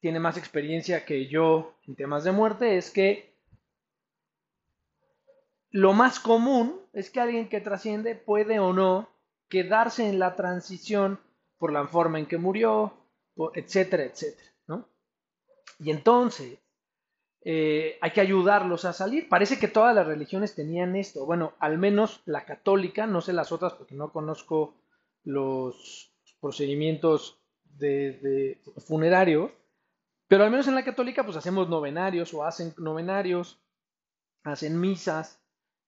tiene 0.00 0.20
más 0.20 0.36
experiencia 0.36 1.06
que 1.06 1.28
yo 1.28 1.78
en 1.88 1.96
temas 1.96 2.24
de 2.24 2.32
muerte 2.32 2.76
es 2.76 2.90
que 2.90 3.38
lo 5.70 5.94
más 5.94 6.20
común 6.20 6.78
es 6.92 7.08
que 7.08 7.20
alguien 7.20 7.48
que 7.48 7.62
trasciende 7.62 8.14
puede 8.14 8.58
o 8.58 8.74
no 8.74 9.08
quedarse 9.48 10.06
en 10.10 10.18
la 10.18 10.36
transición 10.36 11.18
por 11.56 11.72
la 11.72 11.86
forma 11.86 12.18
en 12.18 12.26
que 12.26 12.36
murió, 12.36 12.92
etcétera, 13.54 14.04
etcétera. 14.04 14.50
¿no? 14.66 14.86
Y 15.78 15.90
entonces 15.90 16.58
eh, 17.46 17.96
hay 18.02 18.10
que 18.10 18.20
ayudarlos 18.20 18.84
a 18.84 18.92
salir. 18.92 19.26
Parece 19.26 19.58
que 19.58 19.68
todas 19.68 19.94
las 19.94 20.06
religiones 20.06 20.54
tenían 20.54 20.96
esto. 20.96 21.24
Bueno, 21.24 21.54
al 21.60 21.78
menos 21.78 22.20
la 22.26 22.44
católica, 22.44 23.06
no 23.06 23.22
sé 23.22 23.32
las 23.32 23.52
otras 23.52 23.72
porque 23.72 23.94
no 23.94 24.12
conozco 24.12 24.74
los 25.24 26.12
procedimientos 26.40 27.40
de, 27.78 28.60
funerarios, 28.86 29.50
pero 30.28 30.44
al 30.44 30.50
menos 30.50 30.68
en 30.68 30.74
la 30.74 30.84
católica 30.84 31.24
pues 31.24 31.36
hacemos 31.36 31.68
novenarios 31.68 32.32
o 32.34 32.44
hacen 32.44 32.74
novenarios, 32.78 33.60
hacen 34.44 34.80
misas, 34.80 35.40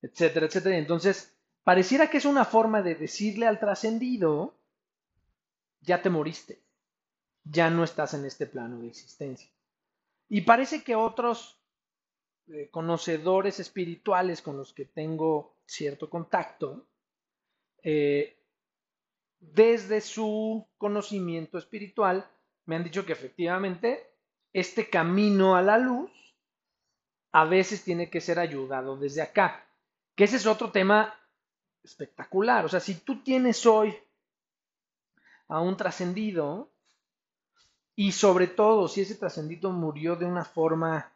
etcétera, 0.02 0.46
etcétera. 0.46 0.76
Entonces, 0.76 1.34
pareciera 1.62 2.10
que 2.10 2.18
es 2.18 2.24
una 2.24 2.44
forma 2.44 2.82
de 2.82 2.94
decirle 2.94 3.46
al 3.46 3.58
trascendido, 3.58 4.54
ya 5.80 6.02
te 6.02 6.10
moriste, 6.10 6.60
ya 7.44 7.70
no 7.70 7.84
estás 7.84 8.14
en 8.14 8.24
este 8.24 8.46
plano 8.46 8.78
de 8.80 8.88
existencia. 8.88 9.50
Y 10.28 10.42
parece 10.42 10.82
que 10.82 10.94
otros 10.94 11.58
eh, 12.48 12.68
conocedores 12.70 13.60
espirituales 13.60 14.42
con 14.42 14.56
los 14.56 14.72
que 14.72 14.84
tengo 14.84 15.56
cierto 15.66 16.10
contacto, 16.10 16.86
eh, 17.82 18.43
desde 19.52 20.00
su 20.00 20.66
conocimiento 20.78 21.58
espiritual, 21.58 22.28
me 22.66 22.76
han 22.76 22.84
dicho 22.84 23.04
que 23.04 23.12
efectivamente 23.12 24.10
este 24.52 24.88
camino 24.88 25.56
a 25.56 25.62
la 25.62 25.78
luz 25.78 26.10
a 27.32 27.44
veces 27.44 27.82
tiene 27.82 28.08
que 28.08 28.20
ser 28.20 28.38
ayudado 28.38 28.96
desde 28.96 29.20
acá. 29.20 29.66
Que 30.14 30.24
ese 30.24 30.36
es 30.36 30.46
otro 30.46 30.70
tema 30.70 31.12
espectacular. 31.82 32.64
O 32.64 32.68
sea, 32.68 32.80
si 32.80 32.94
tú 32.94 33.22
tienes 33.22 33.66
hoy 33.66 33.94
a 35.48 35.60
un 35.60 35.76
trascendido 35.76 36.70
y 37.96 38.12
sobre 38.12 38.46
todo 38.46 38.88
si 38.88 39.00
ese 39.00 39.16
trascendido 39.16 39.70
murió 39.70 40.16
de 40.16 40.24
una 40.24 40.44
forma 40.44 41.12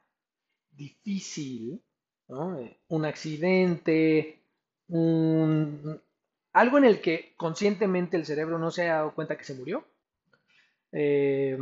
difícil, 0.71 1.81
eh, 2.29 2.77
un 2.89 3.05
accidente, 3.05 4.43
algo 6.59 6.77
en 6.77 6.85
el 6.85 7.01
que 7.01 7.35
conscientemente 7.37 8.17
el 8.17 8.27
cerebro 8.27 8.59
no 8.59 8.73
se 8.73 8.83
haya 8.83 8.97
dado 8.97 9.15
cuenta 9.15 9.39
que 9.39 9.45
se 9.45 9.55
murió, 9.55 9.87
eh, 10.91 11.57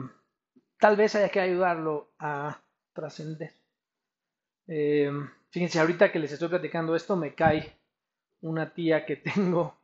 tal 0.78 0.96
vez 0.96 1.14
haya 1.14 1.28
que 1.28 1.40
ayudarlo 1.40 2.14
a 2.18 2.62
trascender. 2.94 3.52
Eh, 4.66 5.10
fíjense, 5.50 5.80
ahorita 5.80 6.10
que 6.10 6.18
les 6.18 6.32
estoy 6.32 6.48
platicando 6.48 6.96
esto, 6.96 7.14
me 7.14 7.34
cae 7.34 7.76
una 8.40 8.72
tía 8.72 9.04
que 9.04 9.16
tengo 9.16 9.76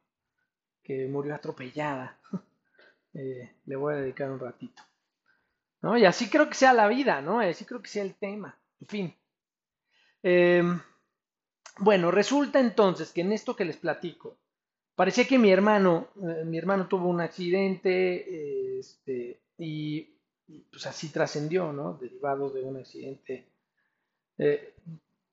que 0.82 1.06
murió 1.08 1.34
atropellada. 1.34 2.18
Eh, 3.14 3.56
le 3.66 3.76
voy 3.76 3.92
a 3.92 3.98
dedicar 3.98 4.30
un 4.30 4.40
ratito. 4.40 4.82
¿No? 5.82 5.98
Y 5.98 6.06
así 6.06 6.30
creo 6.30 6.48
que 6.48 6.54
sea 6.54 6.72
la 6.72 6.88
vida, 6.88 7.20
¿no? 7.20 7.40
Así 7.40 7.66
creo 7.66 7.82
que 7.82 7.90
sea 7.90 8.04
el 8.04 8.14
tema. 8.14 8.58
En 8.80 8.86
fin. 8.86 9.14
Bueno, 11.78 12.10
resulta 12.10 12.58
entonces 12.58 13.12
que 13.12 13.20
en 13.20 13.32
esto 13.32 13.54
que 13.54 13.66
les 13.66 13.76
platico, 13.76 14.38
parecía 14.94 15.26
que 15.26 15.38
mi 15.38 15.50
hermano, 15.50 16.08
eh, 16.16 16.44
mi 16.44 16.58
hermano 16.58 16.88
tuvo 16.88 17.08
un 17.08 17.20
accidente, 17.20 18.78
este, 18.78 19.40
y 19.58 20.08
pues 20.70 20.86
así 20.86 21.08
trascendió, 21.10 21.72
¿no? 21.72 21.94
Derivado 21.94 22.50
de 22.50 22.62
un 22.62 22.76
accidente. 22.76 23.46
Eh, 24.38 24.74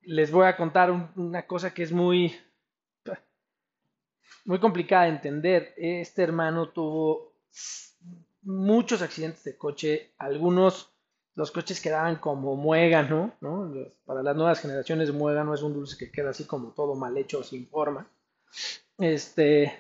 les 0.04 0.32
voy 0.32 0.48
a 0.48 0.56
contar 0.56 0.92
una 1.16 1.46
cosa 1.46 1.74
que 1.74 1.84
es 1.84 1.92
muy, 1.92 2.36
muy 4.46 4.60
complicada 4.60 5.04
de 5.04 5.10
entender. 5.10 5.74
Este 5.78 6.24
hermano 6.24 6.70
tuvo 6.70 7.34
muchos 8.44 9.02
accidentes 9.02 9.44
de 9.44 9.58
coche, 9.58 10.12
algunos 10.18 10.92
los 11.36 11.52
coches 11.52 11.80
quedaban 11.80 12.18
como 12.18 12.56
muégano, 12.56 13.34
¿no? 13.40 13.72
Para 14.06 14.22
las 14.24 14.36
nuevas 14.36 14.60
generaciones 14.60 15.14
muégano 15.14 15.54
es 15.54 15.62
un 15.62 15.74
dulce 15.74 15.98
que 15.98 16.12
queda 16.12 16.32
así 16.32 16.44
como 16.46 16.72
todo 16.72 16.96
mal 16.96 17.18
hecho, 17.18 17.44
sin 17.44 17.68
forma. 17.68 18.10
Este, 18.98 19.74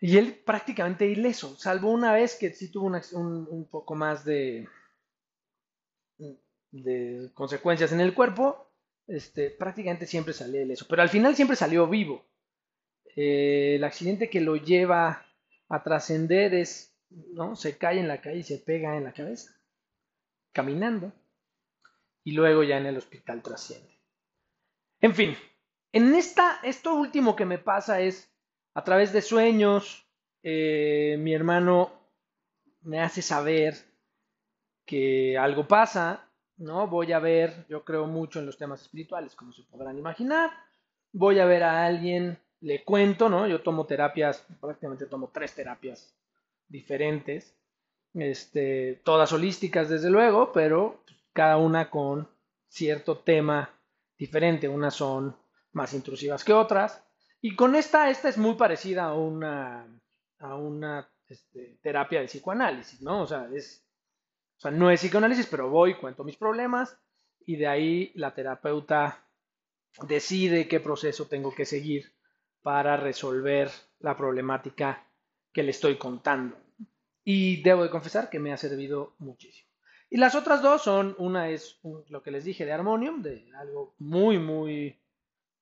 y 0.00 0.16
él 0.16 0.34
prácticamente 0.44 1.06
ileso, 1.06 1.56
salvo 1.56 1.90
una 1.90 2.12
vez 2.12 2.36
que 2.36 2.52
sí 2.52 2.70
tuvo 2.70 2.86
un, 2.86 3.68
poco 3.70 3.94
más 3.94 4.24
de, 4.24 4.68
consecuencias 7.34 7.92
en 7.92 8.00
el 8.00 8.14
cuerpo, 8.14 8.70
este, 9.08 9.50
prácticamente 9.50 10.06
siempre 10.06 10.34
salió 10.34 10.62
ileso, 10.62 10.86
pero 10.88 11.02
al 11.02 11.08
final 11.08 11.34
siempre 11.34 11.56
salió 11.56 11.88
vivo. 11.88 12.24
Eh, 13.16 13.76
el 13.76 13.84
accidente 13.84 14.30
que 14.30 14.40
lo 14.40 14.54
lleva 14.56 15.26
a 15.68 15.82
trascender 15.82 16.54
es, 16.54 16.94
¿no? 17.10 17.56
Se 17.56 17.76
cae 17.76 17.98
en 17.98 18.06
la 18.06 18.20
calle 18.20 18.38
y 18.38 18.42
se 18.44 18.58
pega 18.58 18.96
en 18.96 19.04
la 19.04 19.12
cabeza, 19.12 19.50
caminando. 20.52 21.12
y 22.24 22.32
luego 22.32 22.62
ya 22.62 22.76
en 22.76 22.86
el 22.86 22.96
hospital 22.98 23.42
trasciende. 23.42 23.98
En 25.00 25.14
fin, 25.14 25.34
en 25.92 26.14
esta, 26.14 26.60
esto 26.62 26.94
último 26.94 27.36
que 27.36 27.44
me 27.44 27.58
pasa 27.58 28.00
es 28.00 28.30
a 28.74 28.84
través 28.84 29.12
de 29.12 29.22
sueños, 29.22 30.06
eh, 30.42 31.16
mi 31.18 31.34
hermano 31.34 31.92
me 32.82 33.00
hace 33.00 33.22
saber 33.22 33.74
que 34.84 35.36
algo 35.36 35.66
pasa, 35.66 36.28
¿no? 36.56 36.86
Voy 36.86 37.12
a 37.12 37.18
ver, 37.18 37.66
yo 37.68 37.84
creo 37.84 38.06
mucho 38.06 38.38
en 38.38 38.46
los 38.46 38.56
temas 38.56 38.82
espirituales, 38.82 39.34
como 39.34 39.52
se 39.52 39.62
podrán 39.64 39.98
imaginar. 39.98 40.50
Voy 41.12 41.38
a 41.38 41.44
ver 41.44 41.62
a 41.62 41.84
alguien, 41.84 42.38
le 42.60 42.84
cuento, 42.84 43.28
¿no? 43.28 43.46
Yo 43.46 43.62
tomo 43.62 43.86
terapias, 43.86 44.46
prácticamente 44.60 45.06
tomo 45.06 45.30
tres 45.32 45.54
terapias 45.54 46.14
diferentes, 46.68 47.54
este, 48.14 49.00
todas 49.04 49.32
holísticas 49.32 49.88
desde 49.88 50.10
luego, 50.10 50.52
pero 50.52 51.02
cada 51.32 51.56
una 51.56 51.90
con 51.90 52.28
cierto 52.68 53.18
tema 53.18 53.70
diferente. 54.18 54.68
Unas 54.68 54.94
son 54.94 55.36
más 55.72 55.94
intrusivas 55.94 56.44
que 56.44 56.52
otras. 56.52 57.02
Y 57.40 57.54
con 57.54 57.74
esta, 57.74 58.10
esta 58.10 58.28
es 58.28 58.38
muy 58.38 58.54
parecida 58.54 59.04
a 59.04 59.14
una, 59.14 59.86
a 60.38 60.56
una 60.56 61.08
este, 61.28 61.78
terapia 61.82 62.20
de 62.20 62.26
psicoanálisis, 62.26 63.00
¿no? 63.02 63.22
O 63.22 63.26
sea, 63.26 63.48
es, 63.52 63.84
o 64.56 64.60
sea, 64.60 64.70
no 64.70 64.90
es 64.90 65.00
psicoanálisis, 65.00 65.46
pero 65.46 65.68
voy, 65.70 65.94
cuento 65.94 66.24
mis 66.24 66.36
problemas 66.36 66.98
y 67.46 67.56
de 67.56 67.66
ahí 67.66 68.12
la 68.14 68.34
terapeuta 68.34 69.24
decide 70.06 70.68
qué 70.68 70.80
proceso 70.80 71.26
tengo 71.26 71.54
que 71.54 71.64
seguir 71.64 72.12
para 72.62 72.96
resolver 72.96 73.70
la 74.00 74.16
problemática 74.16 75.06
que 75.52 75.62
le 75.62 75.70
estoy 75.70 75.96
contando. 75.96 76.56
Y 77.24 77.62
debo 77.62 77.82
de 77.82 77.90
confesar 77.90 78.30
que 78.30 78.38
me 78.38 78.52
ha 78.52 78.56
servido 78.56 79.14
muchísimo. 79.18 79.68
Y 80.10 80.16
las 80.16 80.34
otras 80.34 80.62
dos 80.62 80.82
son, 80.82 81.14
una 81.18 81.50
es 81.50 81.78
lo 82.08 82.22
que 82.22 82.30
les 82.30 82.44
dije 82.44 82.64
de 82.64 82.72
Harmonium, 82.72 83.22
de 83.22 83.50
algo 83.56 83.94
muy, 83.98 84.38
muy 84.38 84.98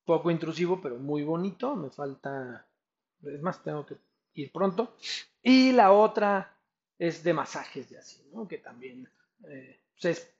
poco 0.06 0.30
intrusivo, 0.30 0.80
pero 0.80 0.96
muy 0.96 1.22
bonito. 1.22 1.76
Me 1.76 1.90
falta, 1.90 2.66
es 3.22 3.42
más, 3.42 3.62
tengo 3.62 3.84
que 3.84 3.98
ir 4.34 4.50
pronto. 4.50 4.96
Y 5.42 5.72
la 5.72 5.92
otra 5.92 6.56
es 6.98 7.22
de 7.22 7.34
masajes 7.34 7.90
de 7.90 7.98
así, 7.98 8.26
¿no? 8.32 8.48
que 8.48 8.58
también 8.58 9.06
eh, 9.46 9.80
pues 9.92 10.04
es 10.04 10.34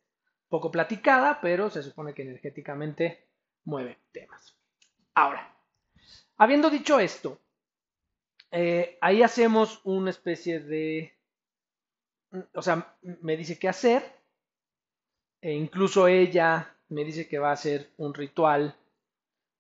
poco 0.49 0.71
platicada, 0.71 1.41
pero 1.41 1.69
se 1.69 1.83
supone 1.83 2.15
que 2.15 2.23
energéticamente 2.23 3.27
mueve 3.65 3.99
temas. 4.13 4.57
Ahora, 5.15 5.55
habiendo 6.39 6.71
dicho 6.71 6.99
esto, 6.99 7.39
eh, 8.51 8.97
ahí 9.03 9.23
hacemos 9.23 9.81
una 9.85 10.11
especie 10.11 10.61
de 10.61 11.17
o 12.55 12.63
sea, 12.63 12.97
me 13.03 13.37
dice 13.37 13.59
qué 13.59 13.69
hacer, 13.69 14.03
e 15.41 15.53
incluso 15.53 16.09
ella 16.09 16.75
me 16.89 17.05
dice 17.05 17.29
que 17.29 17.39
va 17.39 17.51
a 17.51 17.55
hacer 17.55 17.91
un 17.99 18.15
ritual 18.15 18.75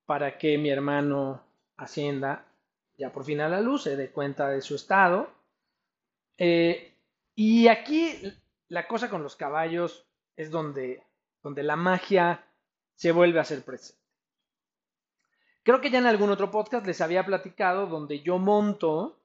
para 0.06 0.38
que 0.38 0.56
mi 0.58 0.70
hermano 0.70 1.42
ascienda 1.76 2.46
ya 2.96 3.12
por 3.12 3.24
fin 3.24 3.40
a 3.40 3.48
la 3.48 3.60
luz, 3.60 3.82
se 3.82 3.96
dé 3.96 4.10
cuenta 4.10 4.48
de 4.48 4.62
su 4.62 4.74
estado. 4.74 5.28
Eh, 6.38 6.94
y 7.34 7.68
aquí 7.68 8.14
la 8.68 8.88
cosa 8.88 9.10
con 9.10 9.22
los 9.22 9.36
caballos 9.36 10.06
es 10.36 10.50
donde, 10.50 11.02
donde 11.42 11.62
la 11.62 11.76
magia 11.76 12.42
se 12.94 13.12
vuelve 13.12 13.40
a 13.40 13.44
ser 13.44 13.62
presente. 13.62 14.00
Creo 15.62 15.80
que 15.80 15.90
ya 15.90 15.98
en 15.98 16.06
algún 16.06 16.30
otro 16.30 16.50
podcast 16.50 16.86
les 16.86 17.00
había 17.00 17.26
platicado 17.26 17.86
donde 17.86 18.20
yo 18.20 18.38
monto 18.38 19.18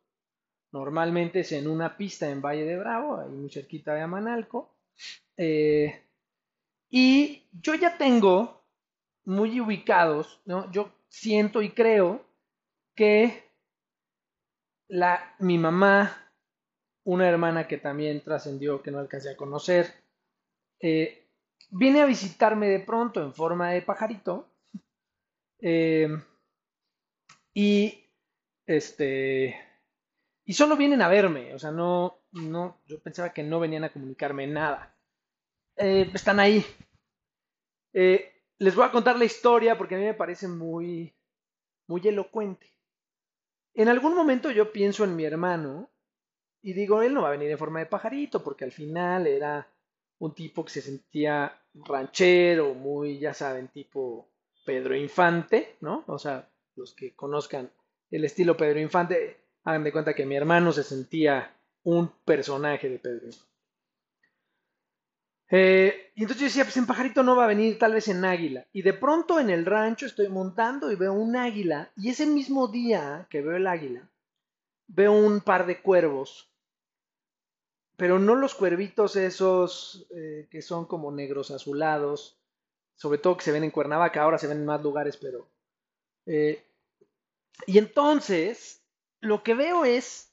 Normalmente 0.72 1.42
es 1.42 1.52
en 1.52 1.68
una 1.68 1.98
pista 1.98 2.30
en 2.30 2.42
Valle 2.42 2.64
de 2.64 2.78
Bravo, 2.78 3.20
ahí 3.20 3.30
muy 3.30 3.50
cerquita 3.50 3.94
de 3.94 4.02
Amanalco. 4.02 4.74
Eh, 5.36 6.02
y 6.90 7.44
yo 7.52 7.76
ya 7.76 7.98
tengo 7.98 8.61
muy 9.26 9.60
ubicados, 9.60 10.42
¿no? 10.46 10.72
Yo 10.72 10.92
siento 11.10 11.62
y 11.62 11.72
creo 11.72 12.26
que 12.96 13.44
la, 14.88 15.36
mi 15.40 15.58
mamá, 15.58 16.34
una 17.04 17.28
hermana 17.28 17.68
que 17.68 17.78
también 17.78 18.22
trascendió, 18.22 18.82
que 18.82 18.92
no 18.92 19.00
alcancé 19.00 19.32
a 19.32 19.38
conocer, 19.38 19.94
eh, 20.80 21.28
viene 21.70 22.02
a 22.02 22.06
visitarme 22.06 22.68
de 22.68 22.80
pronto 22.80 23.22
en 23.22 23.34
forma 23.34 23.72
de 23.72 23.82
pajarito. 23.82 24.48
Eh, 25.64 26.10
y 27.54 28.04
este 28.66 29.56
y 30.46 30.54
solo 30.54 30.76
vienen 30.76 31.02
a 31.02 31.08
verme, 31.08 31.54
o 31.54 31.60
sea, 31.60 31.72
no, 31.72 32.20
no, 32.32 32.82
yo 32.88 33.00
pensaba 33.00 33.32
que 33.32 33.44
no 33.44 33.60
venían 33.60 33.84
a 33.84 33.94
comunicarme 33.94 34.48
nada. 34.48 34.96
Eh, 35.78 36.10
están 36.14 36.40
ahí. 36.40 36.66
Eh, 37.94 38.31
les 38.62 38.76
voy 38.76 38.86
a 38.86 38.92
contar 38.92 39.18
la 39.18 39.26
historia 39.26 39.76
porque 39.76 39.96
a 39.96 39.98
mí 39.98 40.04
me 40.06 40.14
parece 40.14 40.48
muy, 40.48 41.12
muy 41.88 42.08
elocuente. 42.08 42.68
En 43.74 43.90
algún 43.90 44.14
momento 44.14 44.52
yo 44.52 44.72
pienso 44.72 45.04
en 45.04 45.16
mi 45.16 45.26
hermano 45.26 45.90
y 46.62 46.74
digo, 46.74 47.02
él 47.02 47.16
no 47.16 47.24
va 47.24 47.30
a 47.30 47.32
venir 47.32 47.50
en 47.50 47.58
forma 47.58 47.80
de 47.80 47.88
pajarito 47.88 48.44
porque 48.44 48.64
al 48.64 48.72
final 48.72 49.26
era 49.26 49.68
un 50.20 50.36
tipo 50.36 50.64
que 50.64 50.74
se 50.74 50.84
sentía 50.84 51.60
ranchero, 51.74 52.76
muy, 52.76 53.18
ya 53.18 53.34
saben, 53.34 53.70
tipo 53.70 54.30
Pedro 54.64 54.96
Infante, 54.96 55.78
¿no? 55.82 56.04
O 56.06 56.20
sea, 56.20 56.48
los 56.76 56.94
que 56.94 57.16
conozcan 57.16 57.72
el 58.12 58.26
estilo 58.26 58.56
Pedro 58.56 58.80
Infante, 58.80 59.38
Hagan 59.64 59.84
de 59.84 59.92
cuenta 59.92 60.14
que 60.14 60.26
mi 60.26 60.36
hermano 60.36 60.72
se 60.72 60.84
sentía 60.84 61.56
un 61.84 62.12
personaje 62.26 62.90
de 62.90 63.00
Pedro. 63.00 63.28
Eh, 65.54 66.14
y 66.16 66.22
entonces 66.22 66.40
yo 66.40 66.46
decía, 66.46 66.64
pues 66.64 66.78
en 66.78 66.88
pajarito 66.88 67.24
no 67.24 67.36
va 67.36 67.44
a 67.44 67.48
venir, 67.48 67.78
tal 67.78 67.94
vez 67.94 68.08
en 68.08 68.24
águila. 68.24 68.66
Y 68.72 68.82
de 68.84 68.94
pronto 68.94 69.38
en 69.38 69.50
el 69.50 69.66
rancho 69.66 70.06
estoy 70.06 70.30
montando 70.30 70.90
y 70.90 70.96
veo 70.96 71.12
un 71.14 71.36
águila. 71.36 71.92
Y 71.98 72.10
ese 72.10 72.26
mismo 72.26 72.70
día 72.70 73.28
que 73.30 73.42
veo 73.42 73.58
el 73.58 73.68
águila, 73.68 74.10
veo 74.88 75.12
un 75.12 75.42
par 75.42 75.66
de 75.66 75.82
cuervos. 75.82 76.50
Pero 77.98 78.18
no 78.18 78.36
los 78.36 78.56
cuervitos 78.56 79.18
esos 79.18 80.08
eh, 80.16 80.48
que 80.50 80.62
son 80.62 80.86
como 80.86 81.12
negros 81.12 81.52
azulados. 81.52 82.40
Sobre 82.96 83.18
todo 83.18 83.36
que 83.36 83.44
se 83.44 83.52
ven 83.52 83.66
en 83.66 83.72
Cuernavaca, 83.72 84.24
ahora 84.24 84.38
se 84.38 84.48
ven 84.48 84.60
en 84.60 84.66
más 84.66 84.82
lugares, 84.82 85.18
pero... 85.18 85.50
Eh, 86.26 86.64
y 87.66 87.78
entonces 87.78 88.82
lo 89.20 89.44
que 89.44 89.54
veo 89.54 89.84
es 89.84 90.31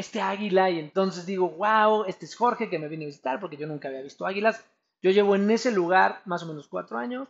este 0.00 0.20
águila 0.20 0.70
y 0.70 0.78
entonces 0.78 1.26
digo, 1.26 1.48
wow, 1.50 2.04
este 2.06 2.24
es 2.26 2.34
Jorge 2.34 2.68
que 2.68 2.78
me 2.78 2.88
viene 2.88 3.04
a 3.04 3.08
visitar 3.08 3.38
porque 3.38 3.56
yo 3.56 3.66
nunca 3.66 3.88
había 3.88 4.02
visto 4.02 4.26
águilas. 4.26 4.64
Yo 5.02 5.10
llevo 5.10 5.36
en 5.36 5.50
ese 5.50 5.70
lugar 5.70 6.22
más 6.26 6.42
o 6.42 6.46
menos 6.46 6.68
cuatro 6.68 6.98
años, 6.98 7.28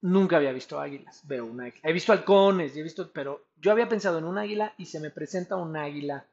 nunca 0.00 0.36
había 0.36 0.52
visto 0.52 0.80
águilas. 0.80 1.20
Veo 1.26 1.46
un 1.46 1.60
águila. 1.60 1.88
He 1.88 1.92
visto 1.92 2.12
halcones, 2.12 2.76
he 2.76 2.82
visto, 2.82 3.10
pero 3.12 3.44
yo 3.56 3.72
había 3.72 3.88
pensado 3.88 4.18
en 4.18 4.24
un 4.24 4.38
águila 4.38 4.74
y 4.78 4.86
se 4.86 5.00
me 5.00 5.10
presenta 5.10 5.56
un 5.56 5.76
águila 5.76 6.26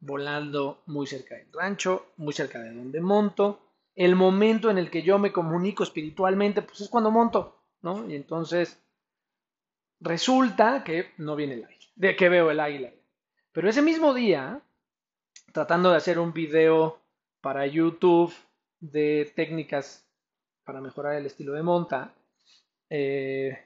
volando 0.00 0.82
muy 0.86 1.06
cerca 1.06 1.36
del 1.36 1.52
rancho, 1.52 2.12
muy 2.16 2.32
cerca 2.32 2.58
de 2.58 2.74
donde 2.74 3.00
monto. 3.00 3.60
El 3.94 4.16
momento 4.16 4.70
en 4.70 4.78
el 4.78 4.90
que 4.90 5.02
yo 5.02 5.18
me 5.18 5.32
comunico 5.32 5.84
espiritualmente, 5.84 6.62
pues 6.62 6.80
es 6.80 6.88
cuando 6.88 7.10
monto, 7.10 7.62
¿no? 7.82 8.08
Y 8.08 8.16
entonces 8.16 8.82
resulta 10.00 10.82
que 10.82 11.12
no 11.18 11.36
viene 11.36 11.54
el 11.54 11.64
águila, 11.64 11.92
de 11.94 12.16
que 12.16 12.28
veo 12.28 12.50
el 12.50 12.60
águila. 12.60 12.90
Pero 13.52 13.68
ese 13.68 13.82
mismo 13.82 14.14
día, 14.14 14.60
tratando 15.52 15.90
de 15.90 15.96
hacer 15.96 16.18
un 16.18 16.32
video 16.32 16.98
para 17.40 17.66
YouTube 17.66 18.32
de 18.80 19.32
técnicas 19.34 20.04
para 20.64 20.80
mejorar 20.80 21.16
el 21.16 21.26
estilo 21.26 21.52
de 21.52 21.62
monta, 21.62 22.14
eh, 22.88 23.58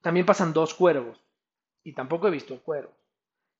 también 0.00 0.26
pasan 0.26 0.52
dos 0.52 0.74
cuervos. 0.74 1.18
Y 1.84 1.92
tampoco 1.92 2.28
he 2.28 2.30
visto 2.30 2.60
cuervos. 2.60 2.94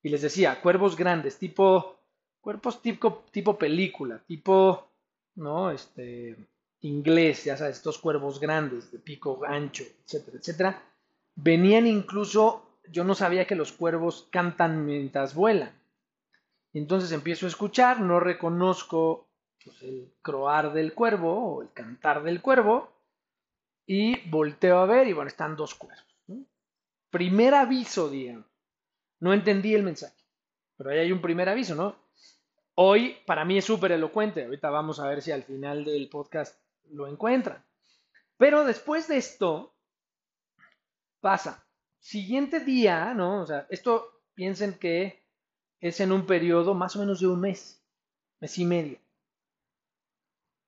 Y 0.03 0.09
les 0.09 0.23
decía, 0.23 0.61
cuervos 0.61 0.97
grandes, 0.97 1.39
tipo, 1.39 1.97
cuerpos 2.41 2.83
tipo, 2.83 3.25
tipo 3.31 3.57
película, 3.57 4.19
tipo, 4.27 4.89
¿no? 5.37 5.71
Este, 5.71 6.37
inglés, 6.81 7.45
ya 7.45 7.57
sabes, 7.57 7.77
estos 7.77 7.99
cuervos 7.99 8.41
grandes, 8.41 8.91
de 8.91 8.99
pico 8.99 9.41
ancho, 9.47 9.85
etcétera, 10.05 10.39
etcétera. 10.39 10.83
Venían 11.35 11.87
incluso 11.87 12.73
yo 12.91 13.05
no 13.05 13.15
sabía 13.15 13.47
que 13.47 13.55
los 13.55 13.73
cuervos 13.73 14.29
cantan 14.31 14.85
mientras 14.85 15.35
vuelan. 15.35 15.73
Entonces 16.73 17.13
empiezo 17.13 17.47
a 17.47 17.51
escuchar, 17.51 18.01
no 18.01 18.19
reconozco 18.19 19.29
pues, 19.63 19.83
el 19.83 20.13
croar 20.23 20.73
del 20.73 20.95
cuervo 20.95 21.57
o 21.57 21.63
el 21.63 21.73
cantar 21.73 22.23
del 22.23 22.41
cuervo 22.41 22.91
y 23.87 24.29
volteo 24.31 24.79
a 24.79 24.87
ver 24.87 25.09
y 25.09 25.13
bueno, 25.13 25.29
están 25.29 25.57
dos 25.57 25.75
cuervos. 25.75 26.07
Primer 27.11 27.55
aviso, 27.55 28.09
digamos. 28.09 28.47
No 29.21 29.35
entendí 29.35 29.75
el 29.75 29.83
mensaje, 29.83 30.17
pero 30.77 30.91
ahí 30.91 30.99
hay 30.99 31.13
un 31.13 31.21
primer 31.21 31.49
aviso, 31.49 31.75
¿no? 31.75 31.97
Hoy 32.75 33.19
para 33.27 33.45
mí 33.45 33.59
es 33.59 33.65
súper 33.65 33.93
elocuente, 33.93 34.45
ahorita 34.45 34.71
vamos 34.71 34.99
a 34.99 35.07
ver 35.07 35.21
si 35.21 35.31
al 35.31 35.45
final 35.45 35.85
del 35.85 36.09
podcast 36.09 36.59
lo 36.91 37.07
encuentran. 37.07 37.63
Pero 38.39 38.65
después 38.65 39.07
de 39.09 39.19
esto 39.19 39.75
pasa 41.21 41.65
siguiente 42.01 42.61
día, 42.61 43.15
¿no? 43.15 43.43
O 43.43 43.47
sea, 43.47 43.67
esto 43.71 44.23
piensen 44.35 44.79
que 44.79 45.22
es 45.83 46.01
en 46.01 46.13
un 46.13 46.25
periodo 46.25 46.75
más 46.75 46.97
o 46.97 47.01
menos 47.01 47.21
de 47.21 47.27
un 47.27 47.41
mes, 47.41 47.83
mes 48.41 48.57
y 48.57 48.65
medio. 48.65 48.99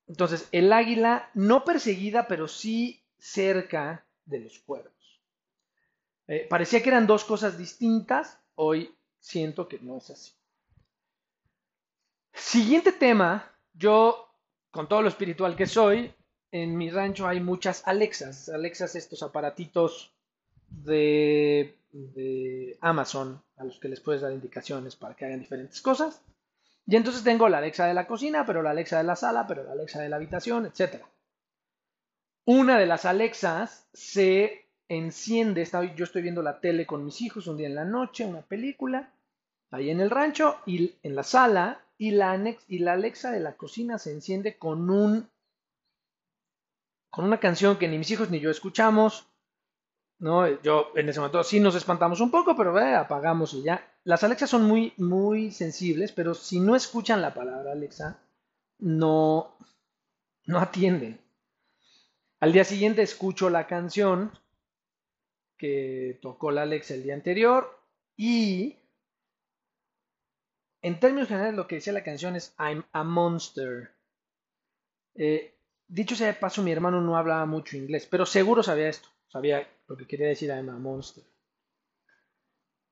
Entonces, 0.07 0.49
el 0.53 0.71
águila 0.73 1.31
no 1.33 1.65
perseguida, 1.65 2.29
pero 2.29 2.49
sí 2.49 3.01
cerca 3.17 4.05
de 4.27 4.41
los 4.41 4.59
cuervos. 4.59 4.93
Eh, 6.27 6.47
parecía 6.51 6.83
que 6.83 6.89
eran 6.89 7.07
dos 7.07 7.25
cosas 7.25 7.57
distintas, 7.57 8.39
hoy 8.57 8.95
siento 9.21 9.69
que 9.69 9.79
no 9.79 9.97
es 9.97 10.11
así. 10.11 10.33
Siguiente 12.33 12.91
tema, 12.91 13.51
yo, 13.73 14.29
con 14.71 14.89
todo 14.89 15.01
lo 15.01 15.09
espiritual 15.09 15.55
que 15.55 15.67
soy, 15.67 16.13
en 16.51 16.77
mi 16.77 16.91
rancho 16.91 17.29
hay 17.29 17.41
muchas 17.41 17.87
Alexas. 17.87 18.49
Alexas, 18.49 18.97
estos 18.97 19.23
aparatitos 19.23 20.13
de, 20.69 21.79
de 21.95 22.77
Amazon 22.81 23.41
a 23.57 23.65
los 23.65 23.79
que 23.79 23.89
les 23.89 24.01
puedes 24.01 24.23
dar 24.23 24.33
indicaciones 24.33 24.97
para 24.97 25.15
que 25.15 25.25
hagan 25.25 25.41
diferentes 25.41 25.81
cosas. 25.81 26.23
Y 26.87 26.97
entonces 26.97 27.23
tengo 27.23 27.49
la 27.49 27.59
Alexa 27.59 27.87
de 27.87 27.95
la 27.95 28.07
cocina, 28.07 28.45
pero 28.45 28.63
la 28.63 28.71
Alexa 28.71 28.99
de 28.99 29.05
la 29.05 29.17
sala, 29.17 29.47
pero 29.47 29.63
la 29.63 29.73
Alexa 29.73 30.03
de 30.03 30.09
la 30.09 30.17
habitación, 30.17 30.67
etc. 30.67 31.03
Una 32.45 32.79
de 32.79 32.87
las 32.87 33.05
Alexas 33.05 33.89
se 33.93 34.69
enciende, 34.89 35.67
yo 35.97 36.05
estoy 36.05 36.23
viendo 36.23 36.43
la 36.43 36.61
tele 36.61 36.85
con 36.85 37.05
mis 37.05 37.23
hijos 37.23 37.47
un 37.47 37.57
día 37.57 37.69
en 37.69 37.75
la 37.75 37.87
noche, 37.87 38.27
una 38.27 38.43
película, 38.43 39.15
ahí 39.71 39.89
en 39.89 40.01
el 40.01 40.11
rancho, 40.11 40.59
y 40.67 40.95
en 41.03 41.15
la 41.15 41.23
sala, 41.23 41.81
y 41.97 42.11
la, 42.11 42.37
y 42.69 42.81
la 42.81 42.95
Alexa 42.95 43.31
de 43.31 43.41
la 43.41 43.57
cocina 43.57 43.99
se 43.99 44.11
enciende 44.11 44.59
con 44.59 44.91
un 44.91 45.31
con 47.09 47.25
una 47.25 47.39
canción 47.39 47.79
que 47.79 47.87
ni 47.87 47.97
mis 47.97 48.11
hijos 48.11 48.29
ni 48.31 48.41
yo 48.41 48.51
escuchamos, 48.51 49.29
¿no? 50.19 50.61
Yo 50.63 50.93
en 50.95 51.09
ese 51.09 51.21
momento 51.21 51.43
sí 51.43 51.61
nos 51.61 51.75
espantamos 51.75 52.21
un 52.21 52.31
poco, 52.31 52.57
pero 52.57 52.79
eh, 52.79 52.95
apagamos 52.95 53.55
y 53.55 53.63
ya. 53.63 53.87
Las 54.05 54.23
Alexas 54.23 54.51
son 54.51 54.65
muy, 54.65 54.93
muy 54.97 55.51
sensibles, 55.51 56.13
pero 56.13 56.35
si 56.35 56.61
no 56.61 56.77
escuchan 56.77 57.23
la 57.23 57.35
palabra 57.35 57.73
Alexa, 57.73 58.19
no, 58.79 59.57
no 60.47 60.59
atienden. 60.59 61.21
Al 62.41 62.53
día 62.53 62.65
siguiente 62.65 63.03
escucho 63.03 63.49
la 63.49 63.67
canción 63.67 64.33
que 65.57 66.19
tocó 66.21 66.51
la 66.51 66.63
Alexa 66.63 66.95
el 66.95 67.03
día 67.03 67.15
anterior 67.15 67.79
y 68.17 68.77
en 70.83 71.01
términos 71.01 71.29
generales 71.29 71.55
lo 71.55 71.67
que 71.67 71.77
decía 71.77 71.95
la 71.95 72.05
canción 72.05 72.37
es 72.37 72.55
I'm 72.59 72.85
a 72.93 73.03
monster. 73.05 73.93
Eh, 75.15 75.55
dicho 75.89 76.15
sea 76.15 76.27
de 76.27 76.35
paso, 76.35 76.63
mi 76.63 76.73
hermano 76.73 77.01
no 77.01 77.17
hablaba 77.17 77.47
mucho 77.47 77.79
inglés, 77.79 78.07
pero 78.11 78.27
seguro 78.27 78.63
sabía 78.63 78.89
esto. 78.89 79.09
Sabía 79.29 79.67
lo 79.87 79.97
que 79.97 80.07
quería 80.07 80.29
decir 80.29 80.51
I'm 80.51 80.69
a 80.69 80.79
monster. 80.79 81.25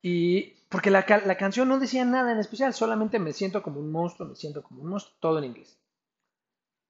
Y 0.02 0.54
porque 0.68 0.90
la, 0.90 1.04
canción 1.04 1.68
no 1.68 1.78
decía 1.78 2.04
nada 2.04 2.32
en 2.32 2.38
especial, 2.38 2.74
solamente 2.74 3.20
me 3.20 3.32
siento 3.32 3.62
como 3.62 3.78
un 3.78 3.92
monstruo, 3.92 4.28
me 4.28 4.34
siento 4.34 4.62
como 4.62 4.82
un 4.82 4.88
monstruo, 4.88 5.16
todo 5.20 5.38
en 5.38 5.44
inglés. 5.44 5.78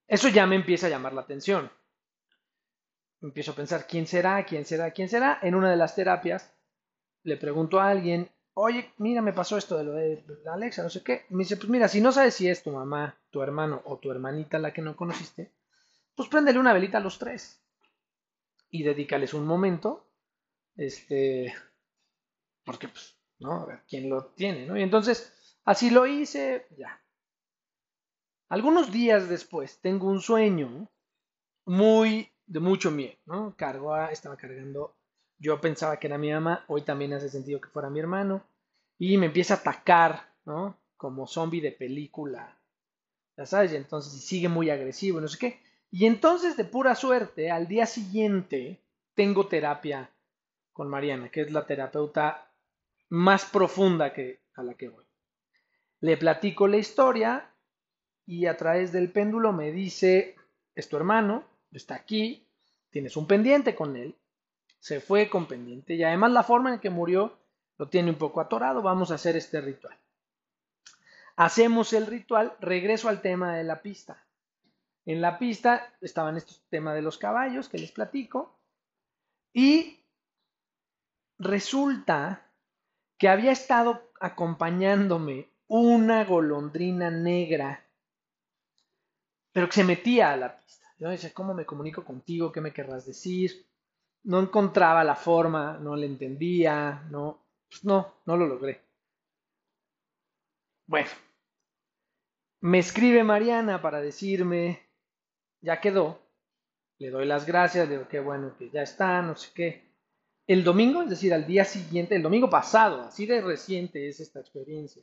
Eso 0.08 0.28
ya 0.28 0.46
me 0.46 0.56
empieza 0.56 0.86
a 0.86 0.90
llamar 0.90 1.12
la 1.12 1.20
atención. 1.20 1.70
Empiezo 3.20 3.52
a 3.52 3.54
pensar, 3.54 3.86
¿quién 3.86 4.06
será? 4.06 4.44
¿Quién 4.44 4.64
será? 4.64 4.90
¿Quién 4.90 5.08
será? 5.08 5.38
En 5.42 5.54
una 5.54 5.70
de 5.70 5.76
las 5.76 5.94
terapias 5.94 6.52
le 7.22 7.36
pregunto 7.36 7.80
a 7.80 7.88
alguien, 7.88 8.30
oye, 8.54 8.92
mira, 8.96 9.22
me 9.22 9.32
pasó 9.32 9.56
esto 9.56 9.76
de 9.76 9.84
lo 9.84 9.92
de 9.92 10.24
Alexa, 10.50 10.82
no 10.82 10.90
sé 10.90 11.02
qué. 11.02 11.26
Me 11.28 11.44
dice, 11.44 11.56
pues 11.56 11.68
mira, 11.68 11.88
si 11.88 12.00
no 12.00 12.12
sabes 12.12 12.34
si 12.34 12.48
es 12.48 12.62
tu 12.62 12.72
mamá, 12.72 13.16
tu 13.30 13.42
hermano 13.42 13.82
o 13.84 13.98
tu 13.98 14.10
hermanita 14.10 14.58
la 14.58 14.72
que 14.72 14.82
no 14.82 14.96
conociste, 14.96 15.52
pues 16.16 16.28
préndele 16.28 16.58
una 16.58 16.72
velita 16.72 16.98
a 16.98 17.02
los 17.02 17.18
tres 17.18 17.61
y 18.72 18.82
dedícales 18.82 19.34
un 19.34 19.46
momento, 19.46 20.08
este, 20.76 21.54
porque 22.64 22.88
pues, 22.88 23.14
¿no? 23.38 23.52
A 23.52 23.66
ver 23.66 23.82
quién 23.86 24.08
lo 24.08 24.24
tiene, 24.34 24.66
¿no? 24.66 24.76
Y 24.76 24.82
entonces, 24.82 25.58
así 25.64 25.90
lo 25.90 26.06
hice, 26.06 26.66
ya. 26.76 27.00
Algunos 28.48 28.90
días 28.90 29.28
después 29.28 29.78
tengo 29.80 30.08
un 30.08 30.20
sueño 30.20 30.90
muy, 31.66 32.30
de 32.46 32.60
mucho 32.60 32.90
miedo, 32.90 33.16
¿no? 33.26 33.54
Cargo 33.56 33.94
estaba 34.06 34.36
cargando, 34.36 34.96
yo 35.38 35.60
pensaba 35.60 35.98
que 35.98 36.06
era 36.06 36.16
mi 36.16 36.32
mamá, 36.32 36.64
hoy 36.66 36.82
también 36.82 37.12
hace 37.12 37.28
sentido 37.28 37.60
que 37.60 37.68
fuera 37.68 37.90
mi 37.90 38.00
hermano, 38.00 38.42
y 38.98 39.18
me 39.18 39.26
empieza 39.26 39.54
a 39.54 39.56
atacar, 39.58 40.34
¿no? 40.46 40.78
Como 40.96 41.26
zombie 41.26 41.60
de 41.60 41.72
película, 41.72 42.58
ya 43.36 43.44
sabes, 43.44 43.72
y 43.72 43.76
entonces 43.76 44.24
sigue 44.24 44.48
muy 44.48 44.70
agresivo, 44.70 45.20
no 45.20 45.28
sé 45.28 45.38
qué. 45.38 45.71
Y 45.92 46.06
entonces, 46.06 46.56
de 46.56 46.64
pura 46.64 46.94
suerte, 46.94 47.50
al 47.50 47.68
día 47.68 47.84
siguiente 47.84 48.80
tengo 49.14 49.46
terapia 49.46 50.10
con 50.72 50.88
Mariana, 50.88 51.28
que 51.28 51.42
es 51.42 51.52
la 51.52 51.66
terapeuta 51.66 52.50
más 53.10 53.44
profunda 53.44 54.14
que 54.14 54.40
a 54.54 54.62
la 54.62 54.72
que 54.72 54.88
voy. 54.88 55.04
Le 56.00 56.16
platico 56.16 56.66
la 56.66 56.78
historia 56.78 57.50
y 58.24 58.46
a 58.46 58.56
través 58.56 58.90
del 58.90 59.12
péndulo 59.12 59.52
me 59.52 59.70
dice, 59.70 60.34
es 60.74 60.88
tu 60.88 60.96
hermano, 60.96 61.44
está 61.70 61.94
aquí, 61.94 62.48
tienes 62.90 63.14
un 63.18 63.26
pendiente 63.26 63.74
con 63.74 63.94
él, 63.94 64.16
se 64.80 64.98
fue 64.98 65.28
con 65.28 65.46
pendiente 65.46 65.94
y 65.94 66.02
además 66.04 66.32
la 66.32 66.42
forma 66.42 66.72
en 66.72 66.80
que 66.80 66.88
murió 66.88 67.36
lo 67.76 67.90
tiene 67.90 68.10
un 68.10 68.16
poco 68.16 68.40
atorado, 68.40 68.80
vamos 68.80 69.10
a 69.10 69.16
hacer 69.16 69.36
este 69.36 69.60
ritual. 69.60 69.98
Hacemos 71.36 71.92
el 71.92 72.06
ritual, 72.06 72.56
regreso 72.60 73.10
al 73.10 73.20
tema 73.20 73.54
de 73.54 73.64
la 73.64 73.82
pista. 73.82 74.24
En 75.04 75.20
la 75.20 75.38
pista 75.38 75.94
estaban 76.00 76.36
estos 76.36 76.62
temas 76.68 76.94
de 76.94 77.02
los 77.02 77.18
caballos 77.18 77.68
que 77.68 77.78
les 77.78 77.92
platico. 77.92 78.58
Y 79.52 80.00
resulta 81.38 82.48
que 83.18 83.28
había 83.28 83.52
estado 83.52 84.12
acompañándome 84.20 85.48
una 85.66 86.24
golondrina 86.24 87.10
negra, 87.10 87.84
pero 89.52 89.66
que 89.66 89.74
se 89.74 89.84
metía 89.84 90.32
a 90.32 90.36
la 90.36 90.56
pista. 90.56 90.86
Yo 90.98 91.08
decía, 91.08 91.32
¿cómo 91.34 91.52
me 91.52 91.66
comunico 91.66 92.04
contigo? 92.04 92.52
¿Qué 92.52 92.60
me 92.60 92.72
querrás 92.72 93.06
decir? 93.06 93.66
No 94.24 94.40
encontraba 94.40 95.02
la 95.02 95.16
forma, 95.16 95.78
no 95.78 95.96
le 95.96 96.06
entendía, 96.06 97.06
no, 97.10 97.44
pues 97.68 97.84
no, 97.84 98.14
no 98.24 98.36
lo 98.36 98.46
logré. 98.46 98.80
Bueno, 100.86 101.10
me 102.60 102.78
escribe 102.78 103.24
Mariana 103.24 103.82
para 103.82 104.00
decirme 104.00 104.91
ya 105.62 105.80
quedó, 105.80 106.20
le 106.98 107.10
doy 107.10 107.24
las 107.24 107.46
gracias, 107.46 107.88
digo 107.88 108.06
qué 108.08 108.20
bueno 108.20 108.54
que 108.58 108.70
ya 108.70 108.82
está, 108.82 109.22
no 109.22 109.34
sé 109.36 109.50
qué. 109.54 109.92
El 110.46 110.64
domingo, 110.64 111.02
es 111.02 111.10
decir, 111.10 111.32
al 111.32 111.46
día 111.46 111.64
siguiente, 111.64 112.16
el 112.16 112.22
domingo 112.22 112.50
pasado, 112.50 113.02
así 113.02 113.26
de 113.26 113.40
reciente 113.40 114.08
es 114.08 114.20
esta 114.20 114.40
experiencia, 114.40 115.02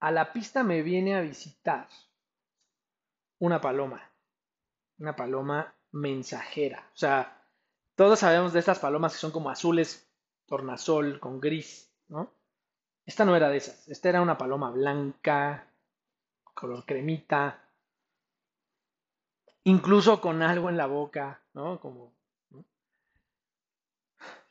a 0.00 0.10
la 0.10 0.32
pista 0.32 0.64
me 0.64 0.82
viene 0.82 1.14
a 1.14 1.20
visitar 1.20 1.86
una 3.38 3.60
paloma, 3.60 4.10
una 4.98 5.14
paloma 5.14 5.74
mensajera. 5.92 6.88
O 6.94 6.96
sea, 6.96 7.44
todos 7.94 8.18
sabemos 8.18 8.54
de 8.54 8.60
estas 8.60 8.78
palomas 8.78 9.12
que 9.12 9.18
son 9.18 9.30
como 9.30 9.50
azules, 9.50 10.08
tornasol, 10.46 11.20
con 11.20 11.40
gris, 11.40 11.92
¿no? 12.08 12.32
Esta 13.04 13.24
no 13.24 13.36
era 13.36 13.50
de 13.50 13.58
esas, 13.58 13.88
esta 13.88 14.08
era 14.08 14.22
una 14.22 14.38
paloma 14.38 14.70
blanca, 14.70 15.66
color 16.54 16.84
cremita, 16.86 17.69
incluso 19.70 20.20
con 20.20 20.42
algo 20.42 20.68
en 20.68 20.76
la 20.76 20.86
boca, 20.86 21.42
¿no? 21.54 21.80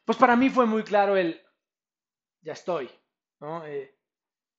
Pues 0.06 0.18
para 0.18 0.36
mí 0.36 0.50
fue 0.50 0.66
muy 0.66 0.84
claro 0.84 1.18
el, 1.18 1.40
ya 2.42 2.54
estoy, 2.54 2.90
¿no? 3.40 3.66
Eh, 3.66 3.96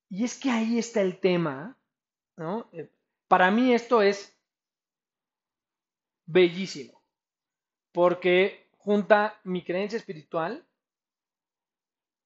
y 0.09 0.25
es 0.25 0.39
que 0.39 0.51
ahí 0.51 0.79
está 0.79 1.01
el 1.01 1.19
tema, 1.19 1.77
¿no? 2.37 2.69
Eh, 2.73 2.89
para 3.27 3.51
mí 3.51 3.75
esto 3.75 4.03
es 4.03 4.37
bellísimo, 6.27 7.03
porque 7.91 8.69
junta 8.79 9.41
mi 9.45 9.65
creencia 9.65 9.97
espiritual 9.97 10.65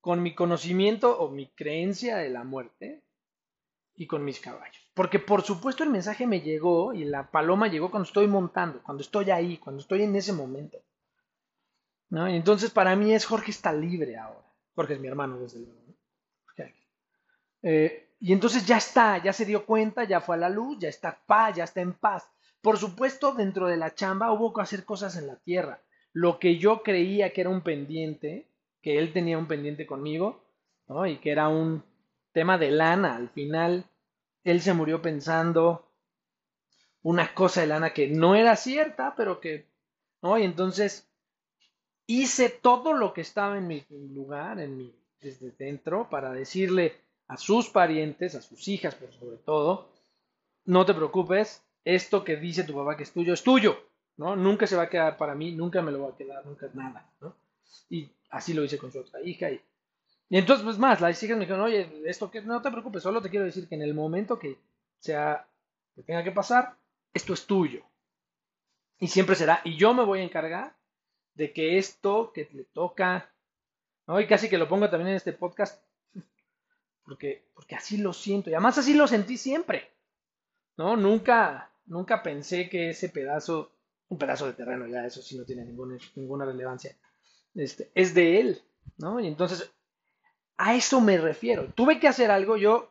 con 0.00 0.22
mi 0.22 0.34
conocimiento 0.34 1.18
o 1.18 1.30
mi 1.30 1.48
creencia 1.48 2.18
de 2.18 2.28
la 2.28 2.44
muerte 2.44 3.02
y 3.96 4.06
con 4.06 4.22
mis 4.22 4.38
caballos. 4.38 4.83
Porque 4.94 5.18
por 5.18 5.42
supuesto 5.42 5.82
el 5.82 5.90
mensaje 5.90 6.26
me 6.26 6.40
llegó 6.40 6.94
y 6.94 7.04
la 7.04 7.30
paloma 7.30 7.66
llegó 7.66 7.90
cuando 7.90 8.06
estoy 8.06 8.28
montando, 8.28 8.80
cuando 8.82 9.02
estoy 9.02 9.30
ahí, 9.30 9.58
cuando 9.58 9.82
estoy 9.82 10.02
en 10.02 10.14
ese 10.14 10.32
momento. 10.32 10.78
¿no? 12.10 12.28
Entonces 12.28 12.70
para 12.70 12.94
mí 12.94 13.12
es 13.12 13.26
Jorge 13.26 13.50
está 13.50 13.72
libre 13.72 14.16
ahora. 14.16 14.44
Jorge 14.74 14.94
es 14.94 15.00
mi 15.00 15.08
hermano, 15.08 15.38
desde 15.38 15.60
luego. 15.60 15.82
Eh, 17.66 18.10
y 18.20 18.34
entonces 18.34 18.66
ya 18.66 18.76
está, 18.76 19.22
ya 19.22 19.32
se 19.32 19.46
dio 19.46 19.64
cuenta, 19.64 20.04
ya 20.04 20.20
fue 20.20 20.36
a 20.36 20.38
la 20.38 20.50
luz, 20.50 20.78
ya 20.78 20.88
está 20.90 21.18
paz, 21.26 21.56
ya 21.56 21.64
está 21.64 21.80
en 21.80 21.94
paz. 21.94 22.30
Por 22.60 22.76
supuesto, 22.76 23.32
dentro 23.32 23.68
de 23.68 23.78
la 23.78 23.94
chamba 23.94 24.32
hubo 24.32 24.52
que 24.52 24.60
hacer 24.60 24.84
cosas 24.84 25.16
en 25.16 25.26
la 25.26 25.36
tierra. 25.36 25.80
Lo 26.12 26.38
que 26.38 26.58
yo 26.58 26.82
creía 26.82 27.32
que 27.32 27.40
era 27.40 27.50
un 27.50 27.62
pendiente, 27.62 28.48
que 28.82 28.98
él 28.98 29.12
tenía 29.14 29.38
un 29.38 29.48
pendiente 29.48 29.86
conmigo, 29.86 30.44
¿no? 30.88 31.06
y 31.06 31.18
que 31.18 31.30
era 31.30 31.48
un 31.48 31.82
tema 32.32 32.58
de 32.58 32.70
lana, 32.70 33.16
al 33.16 33.30
final 33.30 33.86
él 34.44 34.60
se 34.60 34.74
murió 34.74 35.02
pensando 35.02 35.90
una 37.02 37.34
cosa 37.34 37.62
de 37.62 37.66
lana 37.66 37.92
que 37.92 38.08
no 38.08 38.34
era 38.34 38.56
cierta, 38.56 39.14
pero 39.16 39.40
que, 39.40 39.66
¿no? 40.22 40.38
Y 40.38 40.44
entonces 40.44 41.08
hice 42.06 42.50
todo 42.50 42.92
lo 42.92 43.12
que 43.12 43.22
estaba 43.22 43.58
en 43.58 43.66
mi 43.66 43.84
lugar, 43.90 44.60
en 44.60 44.76
mi, 44.76 44.94
desde 45.20 45.50
dentro, 45.50 46.08
para 46.08 46.32
decirle 46.32 46.96
a 47.26 47.36
sus 47.36 47.68
parientes, 47.70 48.34
a 48.34 48.42
sus 48.42 48.68
hijas, 48.68 48.94
por 48.94 49.12
sobre 49.12 49.36
todo, 49.38 49.88
no 50.66 50.84
te 50.86 50.94
preocupes, 50.94 51.62
esto 51.84 52.24
que 52.24 52.36
dice 52.36 52.64
tu 52.64 52.74
papá 52.74 52.96
que 52.96 53.02
es 53.02 53.12
tuyo, 53.12 53.34
es 53.34 53.42
tuyo, 53.42 53.76
¿no? 54.16 54.36
Nunca 54.36 54.66
se 54.66 54.76
va 54.76 54.84
a 54.84 54.90
quedar 54.90 55.16
para 55.16 55.34
mí, 55.34 55.52
nunca 55.52 55.82
me 55.82 55.92
lo 55.92 56.02
va 56.02 56.10
a 56.10 56.16
quedar, 56.16 56.44
nunca 56.46 56.68
nada, 56.74 57.10
¿no? 57.20 57.34
Y 57.90 58.08
así 58.30 58.54
lo 58.54 58.64
hice 58.64 58.78
con 58.78 58.92
su 58.92 59.00
otra 59.00 59.20
hija 59.22 59.50
y, 59.50 59.60
y 60.28 60.38
entonces, 60.38 60.64
pues 60.64 60.78
más, 60.78 61.00
las 61.00 61.22
hijas 61.22 61.36
me 61.36 61.44
dijeron, 61.44 61.62
oye, 61.62 62.02
esto 62.06 62.30
que 62.30 62.40
no 62.40 62.62
te 62.62 62.70
preocupes, 62.70 63.02
solo 63.02 63.20
te 63.20 63.30
quiero 63.30 63.44
decir 63.44 63.68
que 63.68 63.74
en 63.74 63.82
el 63.82 63.94
momento 63.94 64.38
que 64.38 64.58
sea, 64.98 65.46
que 65.94 66.02
tenga 66.02 66.24
que 66.24 66.32
pasar, 66.32 66.76
esto 67.12 67.34
es 67.34 67.46
tuyo. 67.46 67.84
Y 68.98 69.08
siempre 69.08 69.36
será, 69.36 69.60
y 69.64 69.76
yo 69.76 69.92
me 69.92 70.04
voy 70.04 70.20
a 70.20 70.24
encargar 70.24 70.76
de 71.34 71.52
que 71.52 71.78
esto 71.78 72.32
que 72.32 72.48
le 72.52 72.64
toca, 72.64 73.32
¿no? 74.06 74.20
y 74.20 74.26
casi 74.26 74.48
que 74.48 74.58
lo 74.58 74.68
pongo 74.68 74.88
también 74.88 75.10
en 75.10 75.16
este 75.16 75.32
podcast, 75.32 75.82
porque, 77.04 77.44
porque 77.54 77.74
así 77.74 77.98
lo 77.98 78.12
siento, 78.12 78.50
y 78.50 78.54
además 78.54 78.78
así 78.78 78.94
lo 78.94 79.06
sentí 79.06 79.36
siempre, 79.36 79.90
¿no? 80.76 80.96
Nunca, 80.96 81.70
nunca 81.84 82.22
pensé 82.22 82.70
que 82.70 82.90
ese 82.90 83.10
pedazo, 83.10 83.72
un 84.08 84.16
pedazo 84.16 84.46
de 84.46 84.54
terreno, 84.54 84.86
ya 84.86 85.04
eso 85.04 85.20
sí 85.20 85.36
no 85.36 85.44
tiene 85.44 85.64
ninguna, 85.64 85.98
ninguna 86.14 86.46
relevancia, 86.46 86.96
este, 87.54 87.90
es 87.94 88.14
de 88.14 88.40
él, 88.40 88.62
¿no? 88.96 89.20
Y 89.20 89.26
entonces, 89.26 89.70
a 90.56 90.74
eso 90.74 91.00
me 91.00 91.18
refiero. 91.18 91.72
Tuve 91.72 91.98
que 91.98 92.08
hacer 92.08 92.30
algo, 92.30 92.56
yo 92.56 92.90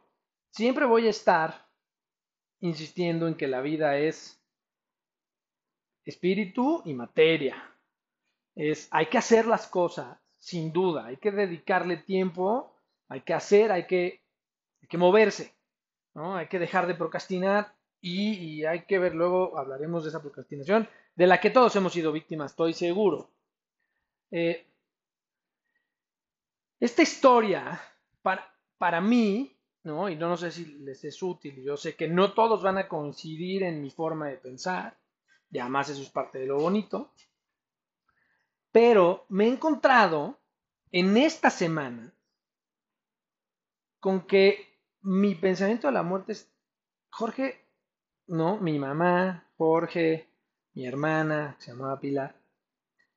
siempre 0.52 0.86
voy 0.86 1.08
a 1.08 1.12
estar 1.12 1.68
insistiendo 2.60 3.28
en 3.28 3.36
que 3.36 3.48
la 3.48 3.62
vida 3.62 3.98
es 3.98 4.42
espíritu 6.06 6.82
y 6.86 6.94
materia. 6.94 7.56
Es, 8.56 8.88
hay 8.92 9.08
que 9.08 9.18
hacer 9.18 9.48
las 9.48 9.68
cosas, 9.68 10.18
sin 10.38 10.72
duda, 10.72 11.06
hay 11.06 11.18
que 11.18 11.32
dedicarle 11.32 11.98
tiempo, 11.98 12.76
hay 13.08 13.22
que 13.22 13.34
hacer, 13.34 13.72
hay 13.72 13.88
que, 13.88 14.22
hay 14.82 14.88
que 14.88 14.98
moverse, 14.98 15.54
¿no? 16.14 16.36
Hay 16.36 16.48
que 16.48 16.60
dejar 16.60 16.88
de 16.88 16.96
procrastinar 16.96 17.74
y, 18.00 18.66
hay 18.66 18.82
que 18.86 19.00
ver, 19.00 19.16
luego 19.16 19.58
hablaremos 19.58 20.04
de 20.04 20.10
esa 20.10 20.22
procrastinación, 20.22 20.90
de 21.16 21.28
la 21.28 21.40
que 21.40 21.50
todos 21.50 21.76
hemos 21.76 21.94
sido 21.94 22.12
víctimas, 22.12 22.52
estoy 22.52 22.74
seguro. 22.74 23.30
Eh, 24.30 24.66
esta 26.84 27.02
historia, 27.02 27.82
para, 28.22 28.46
para 28.78 29.00
mí, 29.00 29.58
¿no? 29.84 30.10
Y 30.10 30.18
no, 30.18 30.36
sé 30.36 30.52
si 30.52 30.66
les 30.66 31.02
es 31.06 31.24
útil, 31.24 31.64
yo 31.64 31.78
sé 31.78 31.96
que 31.96 32.10
no 32.10 32.34
todos 32.34 32.62
van 32.62 32.78
a 32.78 32.90
coincidir 32.90 33.64
en 33.64 33.82
mi 33.82 33.90
forma 33.90 34.28
de 34.28 34.36
pensar, 34.36 34.98
y 35.50 35.60
además 35.60 35.88
eso 35.88 36.02
es 36.02 36.10
parte 36.10 36.40
de 36.40 36.48
lo 36.48 36.60
bonito. 36.60 37.14
Pero 38.74 39.26
me 39.30 39.46
he 39.46 39.48
encontrado 39.48 40.38
en 40.92 41.16
esta 41.16 41.50
semana 41.50 42.14
con 44.02 44.28
que 44.28 44.82
mi 45.04 45.36
pensamiento 45.36 45.88
de 45.88 45.94
la 45.94 46.04
muerte 46.04 46.34
es, 46.34 46.52
Jorge, 47.12 47.66
no, 48.28 48.58
mi 48.58 48.78
mamá, 48.78 49.48
Jorge, 49.56 50.28
mi 50.74 50.86
hermana, 50.86 51.56
se 51.60 51.72
llamaba 51.72 52.02
Pilar, 52.02 52.36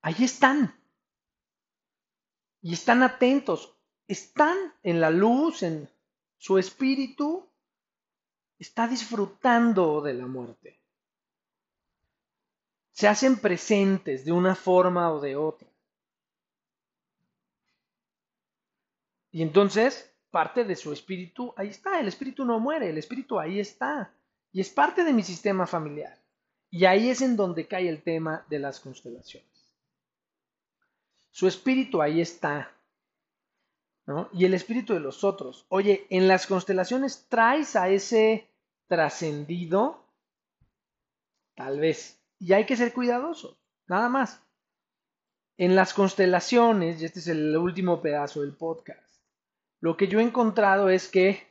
ahí 0.02 0.22
están. 0.22 0.72
Y 2.66 2.72
están 2.72 3.02
atentos, 3.02 3.76
están 4.09 4.57
en 4.83 5.00
la 5.00 5.11
luz, 5.11 5.62
en 5.62 5.88
su 6.37 6.59
espíritu, 6.59 7.48
está 8.59 8.88
disfrutando 8.88 10.00
de 10.00 10.14
la 10.14 10.26
muerte 10.26 10.76
se 12.96 13.07
hacen 13.07 13.37
presentes 13.37 14.24
de 14.24 14.33
una 14.33 14.55
forma 14.55 15.12
o 15.12 15.20
de 15.20 15.37
otra. 15.37 15.68
Y 19.31 19.42
entonces, 19.42 20.11
parte 20.31 20.64
de 20.64 20.74
su 20.76 20.94
espíritu, 20.94 21.52
ahí 21.59 21.68
está, 21.68 22.00
el 22.00 22.09
espíritu 22.09 22.46
no 22.46 22.59
muere, 22.59 22.88
el 22.88 22.96
espíritu 22.96 23.38
ahí 23.38 23.61
está. 23.61 24.14
Y 24.50 24.62
es 24.62 24.70
parte 24.70 25.05
de 25.05 25.12
mi 25.12 25.22
sistema 25.22 25.66
familiar. 25.66 26.18
Y 26.70 26.87
ahí 26.87 27.11
es 27.11 27.20
en 27.20 27.37
donde 27.37 27.68
cae 27.68 27.87
el 27.87 28.02
tema 28.02 28.46
de 28.48 28.61
las 28.61 28.81
constelaciones. 28.81 29.55
Su 31.37 31.46
espíritu 31.46 32.01
ahí 32.01 32.22
está. 32.22 32.75
¿no? 34.07 34.31
Y 34.33 34.46
el 34.46 34.55
espíritu 34.55 34.94
de 34.94 35.01
los 35.01 35.22
otros. 35.22 35.66
Oye, 35.68 36.07
en 36.09 36.29
las 36.29 36.46
constelaciones 36.46 37.27
traes 37.29 37.77
a 37.77 37.90
ese 37.90 38.49
trascendido, 38.87 40.03
tal 41.55 41.79
vez, 41.79 42.18
y 42.38 42.55
hay 42.55 42.64
que 42.64 42.75
ser 42.75 42.94
cuidadosos, 42.94 43.59
nada 43.87 44.09
más. 44.09 44.40
En 45.59 45.77
las 45.77 45.92
constelaciones, 45.92 47.03
y 47.03 47.05
este 47.05 47.18
es 47.18 47.29
el 47.29 47.55
último 47.55 48.01
pedazo 48.01 48.40
del 48.40 48.57
podcast, 48.57 49.20
lo 49.81 49.99
que 49.99 50.09
yo 50.09 50.20
he 50.20 50.22
encontrado 50.22 50.88
es 50.88 51.07
que 51.07 51.46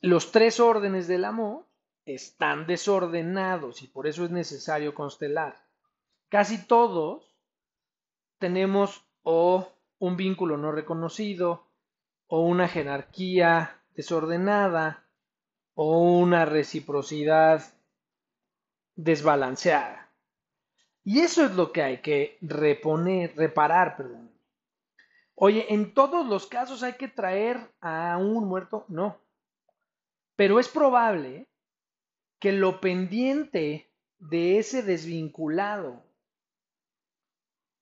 los 0.00 0.32
tres 0.32 0.58
órdenes 0.58 1.06
del 1.06 1.26
amor 1.26 1.66
están 2.06 2.66
desordenados 2.66 3.82
y 3.82 3.88
por 3.88 4.06
eso 4.06 4.24
es 4.24 4.30
necesario 4.30 4.94
constelar. 4.94 5.62
Casi 6.30 6.66
todos 6.66 7.35
tenemos 8.38 9.04
o 9.22 9.72
un 9.98 10.16
vínculo 10.16 10.56
no 10.56 10.72
reconocido, 10.72 11.66
o 12.26 12.40
una 12.40 12.68
jerarquía 12.68 13.82
desordenada, 13.94 15.06
o 15.74 15.98
una 15.98 16.44
reciprocidad 16.44 17.62
desbalanceada. 18.94 20.10
Y 21.04 21.20
eso 21.20 21.44
es 21.44 21.54
lo 21.54 21.70
que 21.70 21.82
hay 21.82 21.98
que 21.98 22.38
reponer, 22.40 23.36
reparar, 23.36 23.96
perdón. 23.96 24.32
Oye, 25.34 25.66
en 25.72 25.92
todos 25.92 26.26
los 26.26 26.46
casos 26.46 26.82
hay 26.82 26.94
que 26.94 27.08
traer 27.08 27.70
a 27.80 28.16
un 28.16 28.48
muerto, 28.48 28.86
no. 28.88 29.18
Pero 30.34 30.58
es 30.58 30.68
probable 30.68 31.46
que 32.38 32.52
lo 32.52 32.80
pendiente 32.80 33.92
de 34.18 34.58
ese 34.58 34.82
desvinculado 34.82 36.05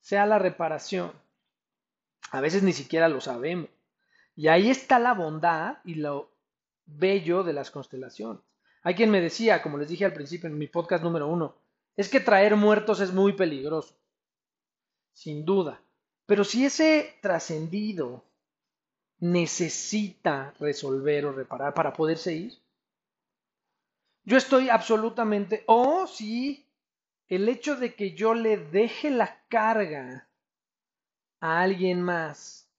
sea 0.05 0.27
la 0.27 0.39
reparación. 0.39 1.13
A 2.31 2.43
veces 2.43 2.63
ni 2.63 2.75
siquiera 2.75 3.09
lo 3.09 3.23
sabemos. 3.23 3.71
Y 4.37 4.49
ahí 4.49 4.69
está 4.69 4.99
la 4.99 5.15
bondad 5.15 5.79
y 5.83 5.95
lo 5.95 6.31
bello 6.85 7.43
de 7.43 7.55
las 7.55 7.71
constelaciones. 7.71 8.43
Hay 8.83 8.97
quien 8.97 9.11
me 9.11 9.23
decía, 9.23 9.63
como 9.63 9.79
les 9.79 9.89
dije 9.89 10.05
al 10.05 10.13
principio 10.13 10.51
en 10.51 10.59
mi 10.59 10.67
podcast 10.67 11.03
número 11.03 11.27
uno, 11.27 11.57
es 11.97 12.11
que 12.11 12.21
traer 12.21 12.55
muertos 12.55 13.01
es 13.01 13.15
muy 13.15 13.33
peligroso. 13.33 13.97
Sin 15.15 15.47
duda. 15.47 15.81
Pero 16.27 16.45
si 16.45 16.67
ese 16.67 17.17
trascendido 17.23 18.27
necesita 19.21 20.53
resolver 20.61 21.25
o 21.25 21.33
reparar 21.33 21.73
para 21.73 21.95
poderse 21.95 22.35
ir, 22.35 22.53
yo 24.25 24.37
estoy 24.37 24.69
absolutamente, 24.69 25.65
o 25.67 26.07
si 26.07 26.67
el 27.29 27.49
hecho 27.49 27.77
de 27.77 27.95
que 27.95 28.15
yo 28.15 28.35
le 28.35 28.57
deje 28.57 29.11
la 29.11 29.43
carga 29.49 30.29
a 31.41 31.63
alguien 31.63 32.03
más 32.03 32.71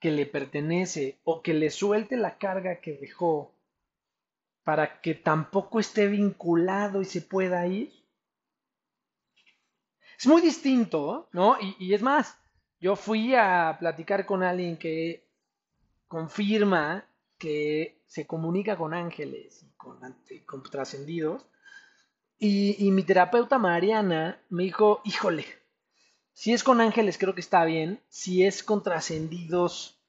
que 0.00 0.10
le 0.10 0.26
pertenece 0.26 1.18
o 1.24 1.42
que 1.42 1.54
le 1.54 1.70
suelte 1.70 2.16
la 2.16 2.38
carga 2.38 2.80
que 2.80 2.92
dejó 2.94 3.52
para 4.62 5.00
que 5.00 5.14
tampoco 5.14 5.80
esté 5.80 6.08
vinculado 6.08 7.00
y 7.00 7.04
se 7.04 7.22
pueda 7.22 7.66
ir. 7.66 7.92
Es 10.18 10.26
muy 10.26 10.42
distinto, 10.42 11.28
¿no? 11.32 11.56
Y, 11.78 11.94
es 11.94 12.02
más, 12.02 12.36
yo 12.80 12.96
fui 12.96 13.34
a 13.34 13.76
platicar 13.78 14.26
con 14.26 14.42
alguien 14.42 14.76
que 14.76 15.26
confirma 16.06 17.08
que 17.38 18.02
se 18.06 18.26
comunica 18.26 18.76
con 18.76 18.94
ángeles 18.94 19.62
y 19.62 19.70
con, 19.76 20.00
con 20.44 20.62
trascendidos. 20.64 21.46
Y, 22.40 22.90
mi 22.92 23.02
terapeuta 23.02 23.58
Mariana 23.58 24.40
me 24.48 24.62
dijo, 24.62 25.00
híjole, 25.04 25.44
si 26.32 26.52
es 26.52 26.62
con 26.62 26.80
ángeles 26.80 27.18
creo 27.18 27.34
que 27.34 27.40
está 27.40 27.64
bien, 27.64 28.00
si 28.08 28.44
es 28.44 28.62
con 28.62 28.82
trascendidos, 28.82 30.00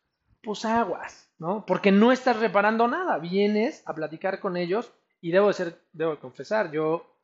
pues 0.44 0.63
aguas. 0.65 1.30
¿no? 1.39 1.65
Porque 1.65 1.92
no 1.92 2.12
estás 2.12 2.38
reparando 2.38 2.88
nada, 2.88 3.18
vienes 3.18 3.82
a 3.86 3.96
platicar 3.96 4.39
con 4.39 4.58
ellos 4.58 4.92
y 5.22 5.32
debo 5.32 5.48
de 5.48 5.54
ser, 5.54 5.82
debo 5.94 6.12
de 6.12 6.20
confesar, 6.20 6.70
yo 6.72 7.15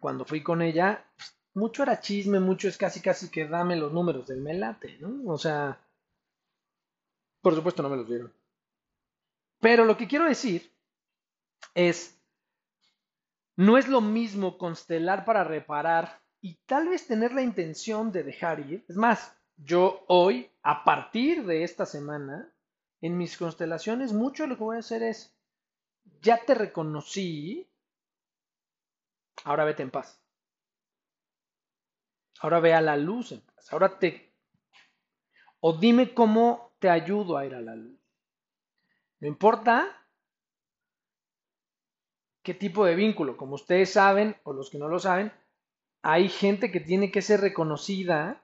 cuando 0.00 0.24
fui 0.24 0.42
con 0.42 0.62
ella, 0.62 1.04
mucho 1.52 1.82
era 1.82 2.00
chisme, 2.00 2.38
mucho 2.38 2.68
es 2.68 2.78
casi 2.78 3.00
casi 3.00 3.28
que 3.28 3.48
dame 3.48 3.76
los 3.76 3.92
números 3.92 4.28
del 4.28 4.40
melate, 4.40 4.96
¿no? 5.00 5.30
O 5.30 5.36
sea, 5.36 5.78
por 7.42 7.54
supuesto 7.54 7.82
no 7.82 7.88
me 7.88 7.96
los 7.96 8.08
dieron. 8.08 8.32
Pero 9.60 9.84
lo 9.84 9.96
que 9.96 10.06
quiero 10.06 10.24
decir 10.24 10.72
es, 11.74 12.16
no 13.60 13.76
es 13.76 13.88
lo 13.88 14.00
mismo 14.00 14.56
constelar 14.56 15.26
para 15.26 15.44
reparar 15.44 16.22
y 16.40 16.54
tal 16.64 16.88
vez 16.88 17.06
tener 17.06 17.32
la 17.32 17.42
intención 17.42 18.10
de 18.10 18.22
dejar 18.22 18.60
ir. 18.60 18.86
Es 18.88 18.96
más, 18.96 19.36
yo 19.58 20.02
hoy, 20.08 20.50
a 20.62 20.82
partir 20.82 21.44
de 21.44 21.62
esta 21.62 21.84
semana, 21.84 22.50
en 23.02 23.18
mis 23.18 23.36
constelaciones, 23.36 24.14
mucho 24.14 24.46
lo 24.46 24.56
que 24.56 24.64
voy 24.64 24.76
a 24.76 24.80
hacer 24.80 25.02
es, 25.02 25.36
ya 26.22 26.42
te 26.42 26.54
reconocí, 26.54 27.70
ahora 29.44 29.64
vete 29.64 29.82
en 29.82 29.90
paz. 29.90 30.18
Ahora 32.40 32.60
ve 32.60 32.72
a 32.72 32.80
la 32.80 32.96
luz 32.96 33.32
en 33.32 33.42
paz. 33.42 33.70
Ahora 33.74 33.98
te... 33.98 34.32
O 35.60 35.74
dime 35.74 36.14
cómo 36.14 36.72
te 36.78 36.88
ayudo 36.88 37.36
a 37.36 37.44
ir 37.44 37.54
a 37.54 37.60
la 37.60 37.76
luz. 37.76 38.00
No 39.18 39.28
importa 39.28 39.99
qué 42.42 42.54
tipo 42.54 42.84
de 42.84 42.94
vínculo. 42.94 43.36
Como 43.36 43.54
ustedes 43.54 43.90
saben, 43.90 44.36
o 44.44 44.52
los 44.52 44.70
que 44.70 44.78
no 44.78 44.88
lo 44.88 44.98
saben, 44.98 45.32
hay 46.02 46.28
gente 46.28 46.70
que 46.70 46.80
tiene 46.80 47.10
que 47.10 47.22
ser 47.22 47.40
reconocida 47.40 48.42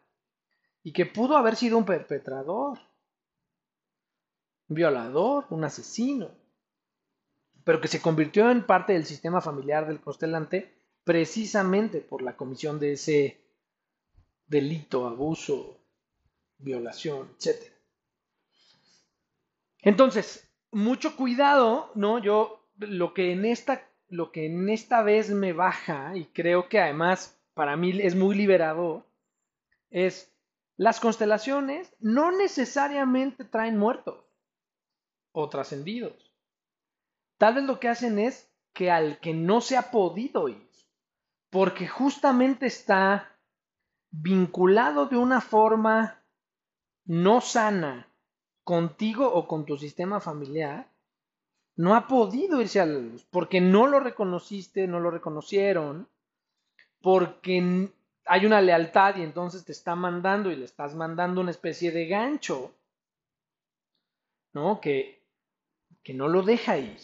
y 0.82 0.92
que 0.92 1.06
pudo 1.06 1.36
haber 1.36 1.56
sido 1.56 1.78
un 1.78 1.84
perpetrador, 1.84 2.78
un 4.68 4.74
violador, 4.74 5.46
un 5.50 5.64
asesino, 5.64 6.30
pero 7.64 7.80
que 7.80 7.88
se 7.88 8.00
convirtió 8.00 8.50
en 8.50 8.66
parte 8.66 8.92
del 8.92 9.06
sistema 9.06 9.40
familiar 9.40 9.86
del 9.86 10.00
constelante 10.00 10.76
precisamente 11.04 12.00
por 12.00 12.20
la 12.20 12.36
comisión 12.36 12.80
de 12.80 12.92
ese 12.92 13.40
delito, 14.46 15.06
abuso, 15.06 15.78
violación, 16.58 17.30
etc. 17.38 17.72
Entonces, 19.82 20.48
mucho 20.72 21.16
cuidado, 21.16 21.92
¿no? 21.94 22.18
Yo 22.18 22.68
lo 22.78 23.14
que 23.14 23.32
en 23.32 23.44
esta 23.44 23.85
lo 24.08 24.32
que 24.32 24.46
en 24.46 24.68
esta 24.68 25.02
vez 25.02 25.30
me 25.30 25.52
baja 25.52 26.16
y 26.16 26.26
creo 26.26 26.68
que 26.68 26.80
además 26.80 27.38
para 27.54 27.76
mí 27.76 27.98
es 28.00 28.14
muy 28.14 28.34
liberador 28.34 29.04
es 29.90 30.32
las 30.76 31.00
constelaciones 31.00 31.94
no 32.00 32.30
necesariamente 32.32 33.44
traen 33.44 33.78
muertos 33.78 34.24
o 35.32 35.48
trascendidos. 35.48 36.32
Tal 37.38 37.54
vez 37.54 37.64
lo 37.64 37.80
que 37.80 37.88
hacen 37.88 38.18
es 38.18 38.50
que 38.72 38.90
al 38.90 39.20
que 39.20 39.32
no 39.32 39.60
se 39.60 39.76
ha 39.76 39.90
podido 39.90 40.48
ir, 40.48 40.68
porque 41.50 41.88
justamente 41.88 42.66
está 42.66 43.38
vinculado 44.10 45.06
de 45.06 45.16
una 45.16 45.40
forma 45.40 46.22
no 47.04 47.40
sana 47.40 48.08
contigo 48.64 49.32
o 49.32 49.46
con 49.46 49.64
tu 49.64 49.78
sistema 49.78 50.20
familiar, 50.20 50.90
no 51.76 51.94
ha 51.94 52.08
podido 52.08 52.60
irse 52.60 52.80
a 52.80 52.86
la 52.86 52.98
luz, 52.98 53.24
porque 53.30 53.60
no 53.60 53.86
lo 53.86 54.00
reconociste, 54.00 54.86
no 54.86 54.98
lo 54.98 55.10
reconocieron, 55.10 56.08
porque 57.02 57.90
hay 58.24 58.46
una 58.46 58.60
lealtad 58.60 59.16
y 59.16 59.22
entonces 59.22 59.64
te 59.64 59.72
está 59.72 59.94
mandando 59.94 60.50
y 60.50 60.56
le 60.56 60.64
estás 60.64 60.94
mandando 60.94 61.40
una 61.40 61.50
especie 61.50 61.92
de 61.92 62.06
gancho, 62.06 62.74
¿no? 64.52 64.80
Que, 64.80 65.22
que 66.02 66.14
no 66.14 66.28
lo 66.28 66.42
deja 66.42 66.78
ir 66.78 66.98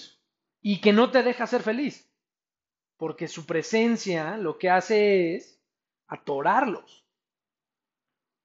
y 0.63 0.81
que 0.81 0.93
no 0.93 1.11
te 1.11 1.23
deja 1.23 1.47
ser 1.47 1.63
feliz, 1.63 2.11
porque 2.97 3.29
su 3.29 3.45
presencia 3.45 4.39
lo 4.39 4.59
que 4.59 4.71
hace 4.71 5.37
es 5.37 5.61
atorarlos, 6.07 7.05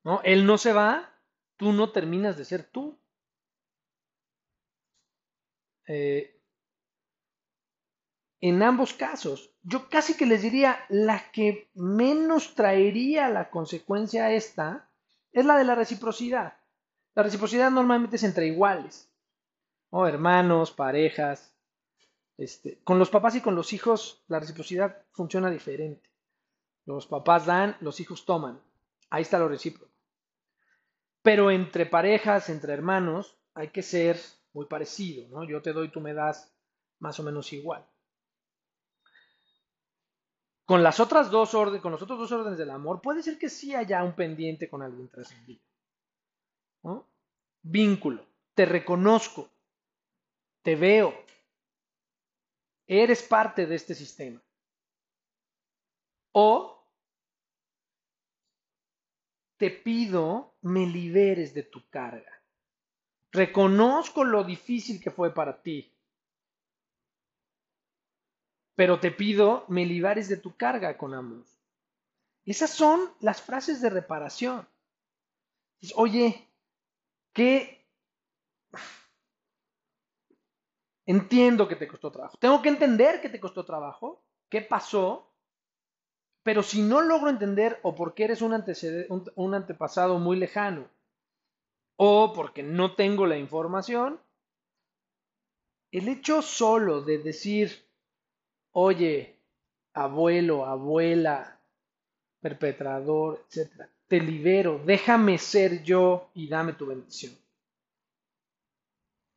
¿no? 0.04 0.22
Él 0.24 0.46
no 0.46 0.58
se 0.58 0.74
va, 0.74 1.10
tú 1.56 1.72
no 1.72 1.92
terminas 1.92 2.38
de 2.38 2.46
ser 2.46 2.63
tú. 2.63 3.00
Eh, 5.88 6.38
en 8.39 8.62
ambos 8.62 8.93
casos, 8.93 9.52
yo 9.63 9.89
casi 9.89 10.15
que 10.15 10.28
les 10.28 10.43
diría, 10.43 10.78
la 10.89 11.32
que 11.32 11.69
menos 11.73 12.54
traería 12.54 13.30
la 13.30 13.50
consecuencia 13.50 14.32
esta 14.32 14.89
es 15.32 15.45
la 15.45 15.58
de 15.58 15.63
la 15.63 15.76
reciprocidad. 15.76 16.58
La 17.15 17.23
reciprocidad 17.23 17.71
normalmente 17.71 18.17
es 18.17 18.23
entre 18.23 18.45
iguales, 18.45 19.12
o 19.89 20.06
hermanos, 20.06 20.71
parejas. 20.71 21.54
Este, 22.38 22.80
con 22.84 23.00
los 23.00 23.10
papás 23.10 23.36
y 23.36 23.41
con 23.41 23.56
los 23.56 23.73
hijos 23.73 24.23
la 24.28 24.39
reciprocidad 24.39 25.04
funciona 25.12 25.50
diferente. 25.50 26.08
Los 26.86 27.08
papás 27.08 27.47
dan, 27.47 27.76
los 27.82 28.00
hijos 28.00 28.26
toman. 28.26 28.62
Ahí 29.10 29.23
está 29.23 29.39
lo 29.39 29.47
recíproco. 29.47 29.91
Pero 31.23 31.50
entre 31.50 31.88
parejas, 31.88 32.50
entre 32.50 32.73
hermanos, 32.73 33.38
hay 33.56 33.69
que 33.69 33.82
ser 33.82 34.19
muy 34.58 34.65
parecido, 34.65 35.28
¿no? 35.30 35.43
Yo 35.43 35.62
te 35.62 35.72
doy, 35.72 35.89
tú 35.89 36.02
me 36.02 36.15
das 36.15 36.52
más 36.98 37.20
o 37.20 37.24
menos 37.24 37.54
igual. 37.54 37.86
Con 40.65 40.82
las 40.82 41.00
otras 41.00 41.30
dos 41.30 41.54
órdenes, 41.54 41.82
con 41.84 41.91
los 41.91 42.02
otros 42.02 42.17
dos 42.17 42.32
órdenes 42.32 42.58
del 42.58 42.72
amor, 42.72 43.00
puede 43.00 43.22
ser 43.22 43.38
que 43.38 43.50
sí 43.50 43.76
haya 43.76 44.04
un 44.04 44.15
pendiente 44.15 44.67
con 44.67 44.82
algún 44.82 45.10
trascendido. 45.10 45.62
¿no? 46.82 47.08
Vínculo, 47.62 48.26
te 48.56 48.65
reconozco, 48.65 49.48
te 50.63 50.76
veo, 50.76 51.13
eres 52.88 53.22
parte 53.22 53.67
de 53.67 53.76
este 53.76 53.93
sistema. 53.93 54.41
O 56.32 56.84
te 59.58 59.70
pido 59.70 60.56
me 60.63 60.88
liberes 60.88 61.54
de 61.54 61.62
tu 61.62 61.88
carga. 61.89 62.37
Reconozco 63.38 64.23
lo 64.23 64.43
difícil 64.43 65.02
que 65.02 65.12
fue 65.12 65.34
para 65.34 65.62
ti 65.62 65.80
pero 68.78 69.00
te 69.00 69.10
pido 69.10 69.65
me 69.69 69.88
liberes 69.88 70.30
de 70.30 70.38
tu 70.38 70.56
carga 70.56 71.00
con 71.00 71.15
amor. 71.15 71.43
Esas 72.45 72.69
son 72.69 73.12
las 73.21 73.41
frases 73.41 73.82
de 73.82 73.89
reparación. 73.89 74.67
Oye, 75.95 76.47
¿qué? 77.34 77.84
Entiendo 81.08 81.67
que 81.67 81.76
te 81.76 81.88
costó 81.88 82.12
trabajo. 82.12 82.38
Tengo 82.38 82.62
que 82.62 82.69
entender 82.69 83.19
que 83.19 83.30
te 83.30 83.39
costó 83.39 83.65
trabajo, 83.65 84.23
qué 84.47 84.62
pasó, 84.62 85.34
pero 86.43 86.62
si 86.62 86.84
no 86.84 87.02
logro 87.02 87.32
entender 87.32 87.80
o 87.82 87.95
porque 87.95 88.26
eres 88.26 88.43
un 88.43 89.54
antepasado 89.56 90.19
muy 90.19 90.38
lejano 90.38 90.88
o 91.97 92.31
porque 92.33 92.63
no 92.63 92.95
tengo 92.95 93.25
la 93.25 93.38
información, 93.38 94.19
el 95.91 96.07
hecho 96.07 96.41
solo 96.41 97.01
de 97.01 97.17
decir, 97.17 97.86
oye, 98.71 99.36
abuelo, 99.93 100.65
abuela, 100.65 101.60
perpetrador, 102.39 103.45
etc. 103.49 103.89
Te 104.07 104.19
libero, 104.19 104.79
déjame 104.86 105.38
ser 105.38 105.83
yo 105.83 106.29
y 106.33 106.47
dame 106.47 106.73
tu 106.73 106.86
bendición. 106.86 107.33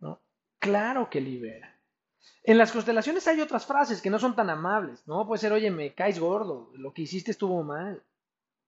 ¿No? 0.00 0.20
Claro 0.58 1.08
que 1.08 1.20
libera. 1.20 1.78
En 2.42 2.58
las 2.58 2.72
constelaciones 2.72 3.26
hay 3.26 3.40
otras 3.40 3.66
frases 3.66 4.00
que 4.00 4.10
no 4.10 4.18
son 4.18 4.34
tan 4.36 4.50
amables, 4.50 5.06
¿no? 5.06 5.26
Puede 5.26 5.40
ser, 5.40 5.52
oye, 5.52 5.70
me 5.70 5.94
caes 5.94 6.18
gordo, 6.18 6.70
lo 6.74 6.92
que 6.92 7.02
hiciste 7.02 7.30
estuvo 7.30 7.62
mal, 7.62 8.02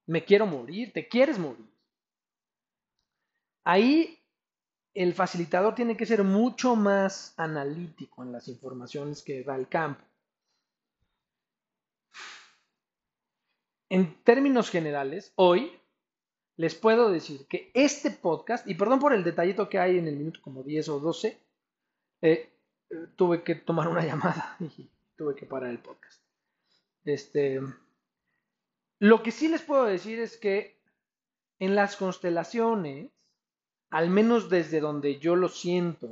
me 0.06 0.24
quiero 0.24 0.46
morir, 0.46 0.92
te 0.92 1.08
quieres 1.08 1.38
morir. 1.38 1.71
Ahí 3.64 4.18
el 4.94 5.14
facilitador 5.14 5.74
tiene 5.74 5.96
que 5.96 6.06
ser 6.06 6.22
mucho 6.22 6.76
más 6.76 7.34
analítico 7.36 8.22
en 8.22 8.32
las 8.32 8.48
informaciones 8.48 9.22
que 9.22 9.42
da 9.42 9.56
el 9.56 9.68
campo. 9.68 10.04
En 13.88 14.22
términos 14.24 14.70
generales, 14.70 15.32
hoy 15.36 15.70
les 16.56 16.74
puedo 16.74 17.10
decir 17.10 17.46
que 17.46 17.70
este 17.74 18.10
podcast, 18.10 18.68
y 18.68 18.74
perdón 18.74 19.00
por 19.00 19.12
el 19.12 19.24
detallito 19.24 19.68
que 19.68 19.78
hay 19.78 19.98
en 19.98 20.08
el 20.08 20.16
minuto 20.16 20.40
como 20.42 20.62
10 20.62 20.88
o 20.90 21.00
12, 21.00 21.38
eh, 22.22 22.52
tuve 23.16 23.42
que 23.42 23.54
tomar 23.54 23.88
una 23.88 24.04
llamada 24.06 24.56
y 24.60 24.88
tuve 25.16 25.34
que 25.34 25.46
parar 25.46 25.70
el 25.70 25.78
podcast. 25.78 26.20
Este, 27.04 27.60
lo 28.98 29.22
que 29.22 29.30
sí 29.30 29.48
les 29.48 29.62
puedo 29.62 29.84
decir 29.84 30.20
es 30.20 30.36
que 30.36 30.80
en 31.58 31.74
las 31.74 31.96
constelaciones, 31.96 33.10
al 33.92 34.08
menos 34.08 34.48
desde 34.48 34.80
donde 34.80 35.18
yo 35.18 35.36
lo 35.36 35.48
siento, 35.48 36.08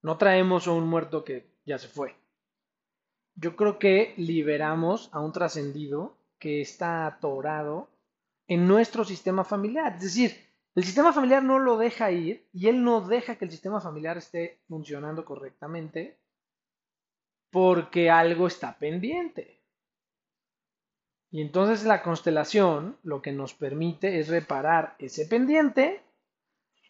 no 0.00 0.16
traemos 0.16 0.66
a 0.66 0.72
un 0.72 0.88
muerto 0.88 1.22
que 1.22 1.46
ya 1.66 1.78
se 1.78 1.86
fue. 1.86 2.16
Yo 3.34 3.56
creo 3.56 3.78
que 3.78 4.14
liberamos 4.16 5.10
a 5.12 5.20
un 5.20 5.32
trascendido 5.32 6.16
que 6.38 6.62
está 6.62 7.06
atorado 7.06 7.90
en 8.48 8.66
nuestro 8.66 9.04
sistema 9.04 9.44
familiar. 9.44 9.96
Es 9.96 10.02
decir, 10.02 10.34
el 10.74 10.84
sistema 10.84 11.12
familiar 11.12 11.44
no 11.44 11.58
lo 11.58 11.76
deja 11.76 12.10
ir 12.10 12.48
y 12.54 12.68
él 12.68 12.82
no 12.82 13.02
deja 13.02 13.36
que 13.36 13.44
el 13.44 13.50
sistema 13.50 13.78
familiar 13.78 14.16
esté 14.16 14.62
funcionando 14.66 15.26
correctamente 15.26 16.16
porque 17.50 18.08
algo 18.08 18.46
está 18.46 18.78
pendiente. 18.78 19.60
Y 21.30 21.42
entonces 21.42 21.84
la 21.84 22.02
constelación 22.02 22.96
lo 23.02 23.20
que 23.20 23.32
nos 23.32 23.52
permite 23.52 24.18
es 24.18 24.28
reparar 24.28 24.96
ese 24.98 25.26
pendiente 25.26 26.02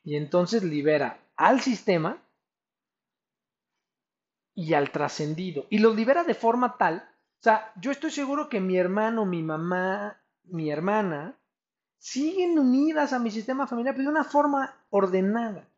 y 0.05 0.17
entonces 0.17 0.63
libera 0.63 1.21
al 1.37 1.61
sistema 1.61 2.23
y 4.55 4.75
al 4.75 4.91
trascendido. 4.91 5.67
Y 5.71 5.79
lo 5.79 5.95
libera 5.95 6.25
de 6.25 6.35
forma 6.35 6.77
tal 6.77 7.09
o 7.43 7.45
sea, 7.45 7.73
yo 7.75 7.91
estoy 7.91 8.13
seguro 8.13 8.49
que 8.49 8.61
mi 8.61 8.79
hermano, 8.79 9.27
mi 9.27 9.43
mamá, 9.43 10.17
mi 10.45 10.71
hermana 10.71 11.37
siguen 11.99 12.57
unidas 12.57 13.13
a 13.13 13.19
mi 13.19 13.33
sistema 13.33 13.67
familiar, 13.67 13.97
pero 13.97 14.05
de 14.05 14.11
una 14.13 14.23
forma 14.23 14.73
ordenada. 14.91 15.69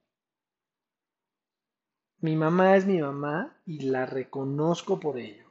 Mi 2.18 2.36
mamá 2.36 2.76
es 2.76 2.84
mi 2.84 3.00
mamá 3.00 3.56
y 3.64 3.80
la 3.88 4.04
reconozco 4.04 5.00
por 5.00 5.16
ello. 5.16 5.46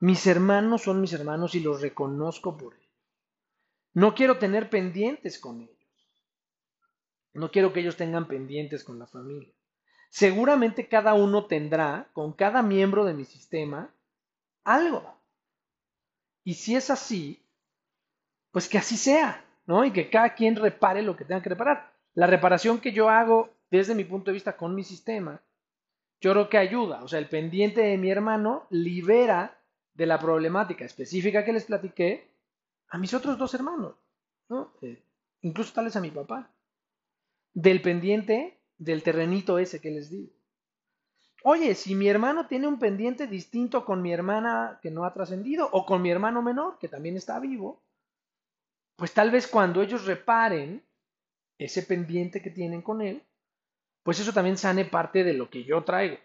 Mis 0.00 0.26
hermanos 0.26 0.82
son 0.82 1.00
mis 1.00 1.12
hermanos 1.12 1.54
y 1.54 1.60
los 1.60 1.80
reconozco 1.80 2.56
por 2.56 2.74
ello. 2.74 2.90
No 3.94 4.16
quiero 4.16 4.38
tener 4.38 4.68
pendientes 4.68 5.38
con 5.38 5.60
ellos. 5.60 5.81
No 7.34 7.50
quiero 7.50 7.72
que 7.72 7.80
ellos 7.80 7.96
tengan 7.96 8.28
pendientes 8.28 8.84
con 8.84 8.98
la 8.98 9.06
familia. 9.06 9.52
seguramente 10.10 10.88
cada 10.88 11.14
uno 11.14 11.46
tendrá 11.46 12.10
con 12.12 12.34
cada 12.34 12.62
miembro 12.62 13.06
de 13.06 13.14
mi 13.14 13.24
sistema 13.24 13.94
algo. 14.62 15.16
Y 16.44 16.54
si 16.54 16.76
es 16.76 16.90
así, 16.90 17.42
pues 18.50 18.68
que 18.68 18.78
así 18.78 18.96
sea, 18.96 19.44
¿no? 19.66 19.84
Y 19.84 19.92
que 19.92 20.10
cada 20.10 20.34
quien 20.34 20.56
repare 20.56 21.02
lo 21.02 21.16
que 21.16 21.24
tenga 21.24 21.42
que 21.42 21.48
reparar. 21.48 21.92
La 22.14 22.26
reparación 22.26 22.78
que 22.80 22.92
yo 22.92 23.08
hago 23.08 23.50
desde 23.70 23.94
mi 23.94 24.04
punto 24.04 24.30
de 24.30 24.34
vista 24.34 24.56
con 24.56 24.74
mi 24.74 24.84
sistema, 24.84 25.40
yo 26.20 26.32
creo 26.32 26.48
que 26.50 26.58
ayuda. 26.58 27.02
O 27.02 27.08
sea, 27.08 27.18
el 27.18 27.28
pendiente 27.28 27.80
de 27.80 27.96
mi 27.96 28.10
hermano 28.10 28.66
libera 28.70 29.58
de 29.94 30.06
la 30.06 30.18
problemática 30.18 30.84
específica 30.84 31.44
que 31.44 31.52
les 31.54 31.64
platiqué 31.64 32.30
a 32.88 32.98
mis 32.98 33.14
otros 33.14 33.38
dos 33.38 33.54
hermanos, 33.54 33.94
¿no? 34.48 34.74
Eh, 34.82 35.02
incluso 35.40 35.72
tales 35.72 35.96
a 35.96 36.00
mi 36.00 36.10
papá. 36.10 36.50
Del 37.54 37.82
pendiente 37.82 38.60
del 38.78 39.02
terrenito 39.02 39.58
ese 39.58 39.80
que 39.80 39.90
les 39.90 40.10
digo. 40.10 40.32
Oye, 41.44 41.74
si 41.74 41.94
mi 41.94 42.08
hermano 42.08 42.46
tiene 42.46 42.68
un 42.68 42.78
pendiente 42.78 43.26
distinto 43.26 43.84
con 43.84 44.00
mi 44.00 44.12
hermana 44.12 44.78
que 44.80 44.90
no 44.90 45.04
ha 45.04 45.12
trascendido 45.12 45.68
o 45.72 45.84
con 45.84 46.00
mi 46.00 46.10
hermano 46.10 46.40
menor 46.40 46.78
que 46.78 46.88
también 46.88 47.16
está 47.16 47.40
vivo, 47.40 47.82
pues 48.96 49.12
tal 49.12 49.30
vez 49.30 49.48
cuando 49.48 49.82
ellos 49.82 50.06
reparen 50.06 50.84
ese 51.58 51.82
pendiente 51.82 52.40
que 52.40 52.50
tienen 52.50 52.82
con 52.82 53.02
él, 53.02 53.22
pues 54.02 54.20
eso 54.20 54.32
también 54.32 54.56
sane 54.56 54.84
parte 54.84 55.24
de 55.24 55.32
lo 55.32 55.50
que 55.50 55.64
yo 55.64 55.82
traigo. 55.84 56.16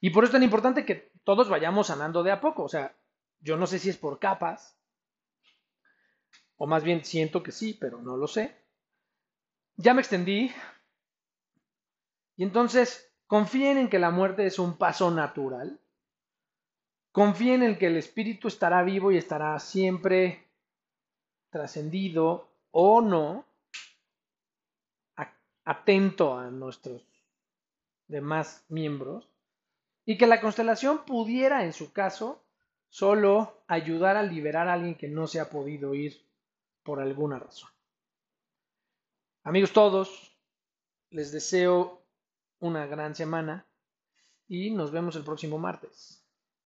Y 0.00 0.10
por 0.10 0.24
eso 0.24 0.30
es 0.30 0.32
tan 0.32 0.42
importante 0.42 0.84
que 0.84 1.10
todos 1.24 1.48
vayamos 1.48 1.88
sanando 1.88 2.22
de 2.22 2.32
a 2.32 2.40
poco. 2.40 2.64
O 2.64 2.68
sea, 2.68 2.94
yo 3.40 3.56
no 3.56 3.66
sé 3.66 3.78
si 3.78 3.90
es 3.90 3.98
por 3.98 4.18
capas, 4.18 4.78
o 6.56 6.66
más 6.66 6.84
bien 6.84 7.04
siento 7.04 7.42
que 7.42 7.52
sí, 7.52 7.76
pero 7.78 8.00
no 8.00 8.16
lo 8.16 8.26
sé. 8.26 8.63
Ya 9.76 9.94
me 9.94 10.00
extendí. 10.00 10.52
Y 12.36 12.42
entonces, 12.42 13.12
confíen 13.26 13.78
en 13.78 13.88
que 13.88 13.98
la 13.98 14.10
muerte 14.10 14.46
es 14.46 14.58
un 14.58 14.76
paso 14.76 15.10
natural. 15.10 15.80
Confíen 17.12 17.62
en 17.62 17.78
que 17.78 17.86
el 17.86 17.96
espíritu 17.96 18.48
estará 18.48 18.82
vivo 18.82 19.12
y 19.12 19.16
estará 19.16 19.58
siempre 19.58 20.48
trascendido 21.50 22.48
o 22.72 23.00
no, 23.00 23.46
atento 25.64 26.36
a 26.36 26.50
nuestros 26.50 27.02
demás 28.08 28.64
miembros, 28.68 29.30
y 30.04 30.18
que 30.18 30.26
la 30.26 30.40
constelación 30.40 31.04
pudiera, 31.04 31.64
en 31.64 31.72
su 31.72 31.92
caso, 31.92 32.44
solo 32.88 33.62
ayudar 33.66 34.16
a 34.16 34.22
liberar 34.22 34.68
a 34.68 34.74
alguien 34.74 34.96
que 34.96 35.08
no 35.08 35.26
se 35.26 35.40
ha 35.40 35.48
podido 35.48 35.94
ir 35.94 36.20
por 36.82 37.00
alguna 37.00 37.38
razón. 37.38 37.70
Amigos 39.46 39.74
todos, 39.74 40.38
les 41.10 41.30
deseo 41.30 42.02
una 42.60 42.86
gran 42.86 43.14
semana 43.14 43.68
y 44.48 44.70
nos 44.70 44.90
vemos 44.90 45.16
el 45.16 45.22
próximo 45.22 45.58
martes. 45.58 46.23